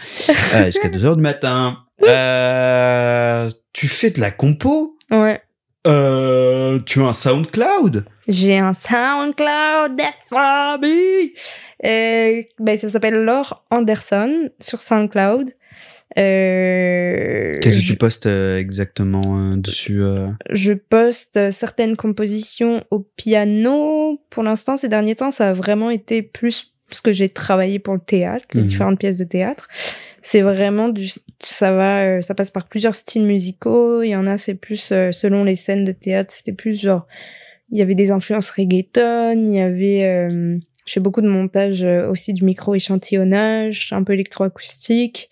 [0.55, 1.79] Euh, jusqu'à 2 heures du matin.
[2.03, 4.97] Euh, tu fais de la compo?
[5.11, 5.41] Ouais.
[5.89, 8.05] Euh, tu as un SoundCloud?
[8.27, 11.33] J'ai un SoundCloud des familles.
[11.85, 15.51] Euh, ben, ça s'appelle Laure Anderson sur SoundCloud.
[16.19, 20.01] Euh, Qu'est-ce que tu postes euh, exactement euh, dessus
[20.51, 24.21] je poste certaines compositions au piano.
[24.31, 27.93] Pour l'instant, ces derniers temps, ça a vraiment été plus parce que j'ai travaillé pour
[27.95, 28.67] le théâtre, les Mhm.
[28.67, 29.69] différentes pièces de théâtre.
[30.23, 31.09] C'est vraiment du,
[31.41, 34.03] ça va, euh, ça passe par plusieurs styles musicaux.
[34.03, 37.07] Il y en a, c'est plus euh, selon les scènes de théâtre, c'était plus genre,
[37.71, 40.59] il y avait des influences reggaeton, il y avait, euh,
[40.89, 45.29] je fais beaucoup de montage euh, aussi du micro échantillonnage, un peu électroacoustique.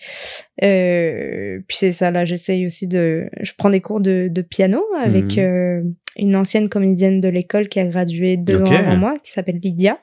[0.63, 4.85] Euh, puis c'est ça, là, j'essaye aussi de, je prends des cours de, de piano
[5.03, 5.39] avec Mhm.
[5.39, 5.83] euh,
[6.19, 9.99] une ancienne comédienne de l'école qui a gradué deux ans avant moi, qui s'appelle Lydia,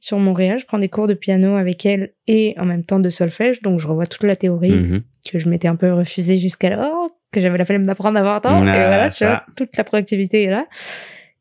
[0.00, 0.58] sur Montréal.
[0.60, 3.80] Je prends des cours de piano avec elle et en même temps de solfège, donc
[3.80, 5.00] je revois toute la théorie Mhm.
[5.30, 8.56] que je m'étais un peu refusée jusqu'alors, que j'avais la flemme d'apprendre 20 ans.
[8.58, 9.26] Ah, et voilà, tu ça.
[9.26, 10.66] vois, toute la proactivité est là.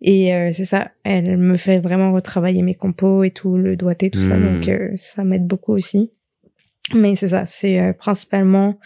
[0.05, 4.09] Et euh, c'est ça, elle me fait vraiment retravailler mes compos et tout, le doigté,
[4.09, 6.11] tout ça, donc euh, ça m'aide beaucoup aussi.
[6.93, 8.77] Mais c'est ça, c'est euh, principalement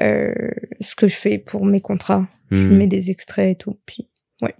[0.00, 0.32] euh,
[0.80, 2.26] ce que je fais pour mes contrats.
[2.50, 2.76] Je Mhm.
[2.76, 4.08] mets des extraits et tout, puis
[4.42, 4.54] ouais,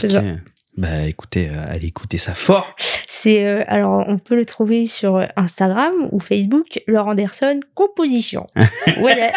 [0.00, 0.20] c'est ça.
[0.20, 0.26] Ok.
[0.78, 2.74] Bah écoutez, euh, allez écouter ça fort.
[3.08, 8.46] C'est euh, alors on peut le trouver sur Instagram ou Facebook, Laurent Anderson composition.
[8.98, 9.32] voilà.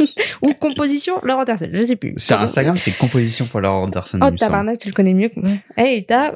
[0.42, 2.14] ou composition Laurent Anderson, je sais plus.
[2.16, 4.18] Sur Instagram, c'est composition pour Laura Anderson.
[4.22, 5.50] Oh tabarnak, tu le connais mieux que moi.
[5.76, 6.32] Hey, t'as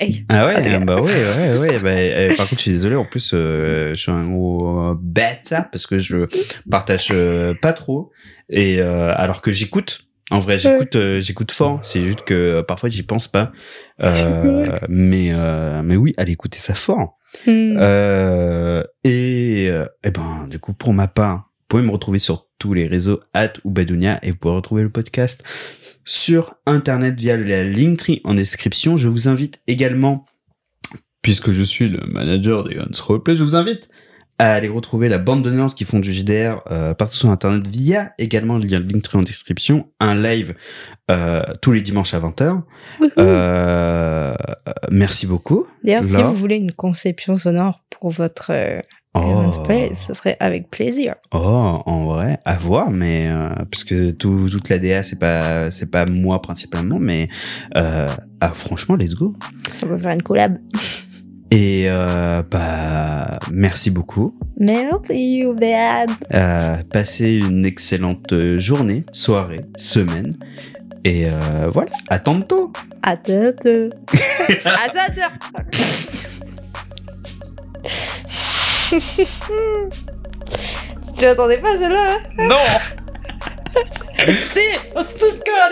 [0.00, 0.24] hey.
[0.28, 1.78] Ah ouais, bah ouais, ouais, ouais.
[1.78, 2.96] Bah, euh, par contre, je suis désolé.
[2.96, 6.26] En plus, euh, je suis un gros bêta parce que je
[6.70, 8.10] partage euh, pas trop.
[8.48, 10.04] Et euh, alors que j'écoute.
[10.30, 11.80] En vrai, j'écoute, euh, j'écoute fort.
[11.84, 13.50] C'est juste que euh, parfois j'y pense pas.
[14.02, 17.18] Euh, mais euh, mais oui, allez écouter ça fort.
[17.46, 22.74] Euh, et, euh, eh ben, du coup, pour ma part, pouvez me retrouver sur tous
[22.74, 25.44] les réseaux at ou Badounia et vous pouvez retrouver le podcast
[26.04, 28.96] sur internet via la Linktree en description.
[28.96, 30.24] Je vous invite également,
[31.20, 33.90] puisque je suis le manager des Guns Roleplay, je vous invite
[34.38, 37.66] à aller retrouver la bande de nerds qui font du JDR euh, partout sur internet
[37.66, 40.54] via également le lien Linktree en description, un live
[41.10, 42.62] euh, tous les dimanches à 20h.
[43.00, 43.10] Wouhou.
[43.18, 44.34] Euh,
[44.90, 45.66] merci beaucoup.
[45.82, 48.52] D'ailleurs, si vous voulez une conception sonore pour votre
[49.18, 49.50] Oh.
[49.94, 51.14] Ça serait avec plaisir.
[51.32, 55.70] Oh, en vrai, à voir, mais euh, parce que tout, toute la DA c'est pas
[55.70, 57.28] c'est pas moi principalement, mais
[57.76, 58.08] euh,
[58.40, 59.34] ah, franchement, let's go.
[59.72, 60.56] Ça peut faire une collab.
[61.50, 64.34] Et euh, bah merci beaucoup.
[64.58, 66.10] Merci, Béad.
[66.34, 70.36] Euh, passez une excellente journée, soirée, semaine,
[71.04, 71.26] et
[71.72, 71.90] voilà.
[72.08, 72.72] À tantôt.
[73.02, 73.90] À tantôt.
[74.64, 75.06] à ça.
[81.16, 82.20] Tu attendais pas celle-là, hein?
[82.38, 82.56] Non.
[84.26, 84.60] Si,
[85.00, 85.70] Stuttgart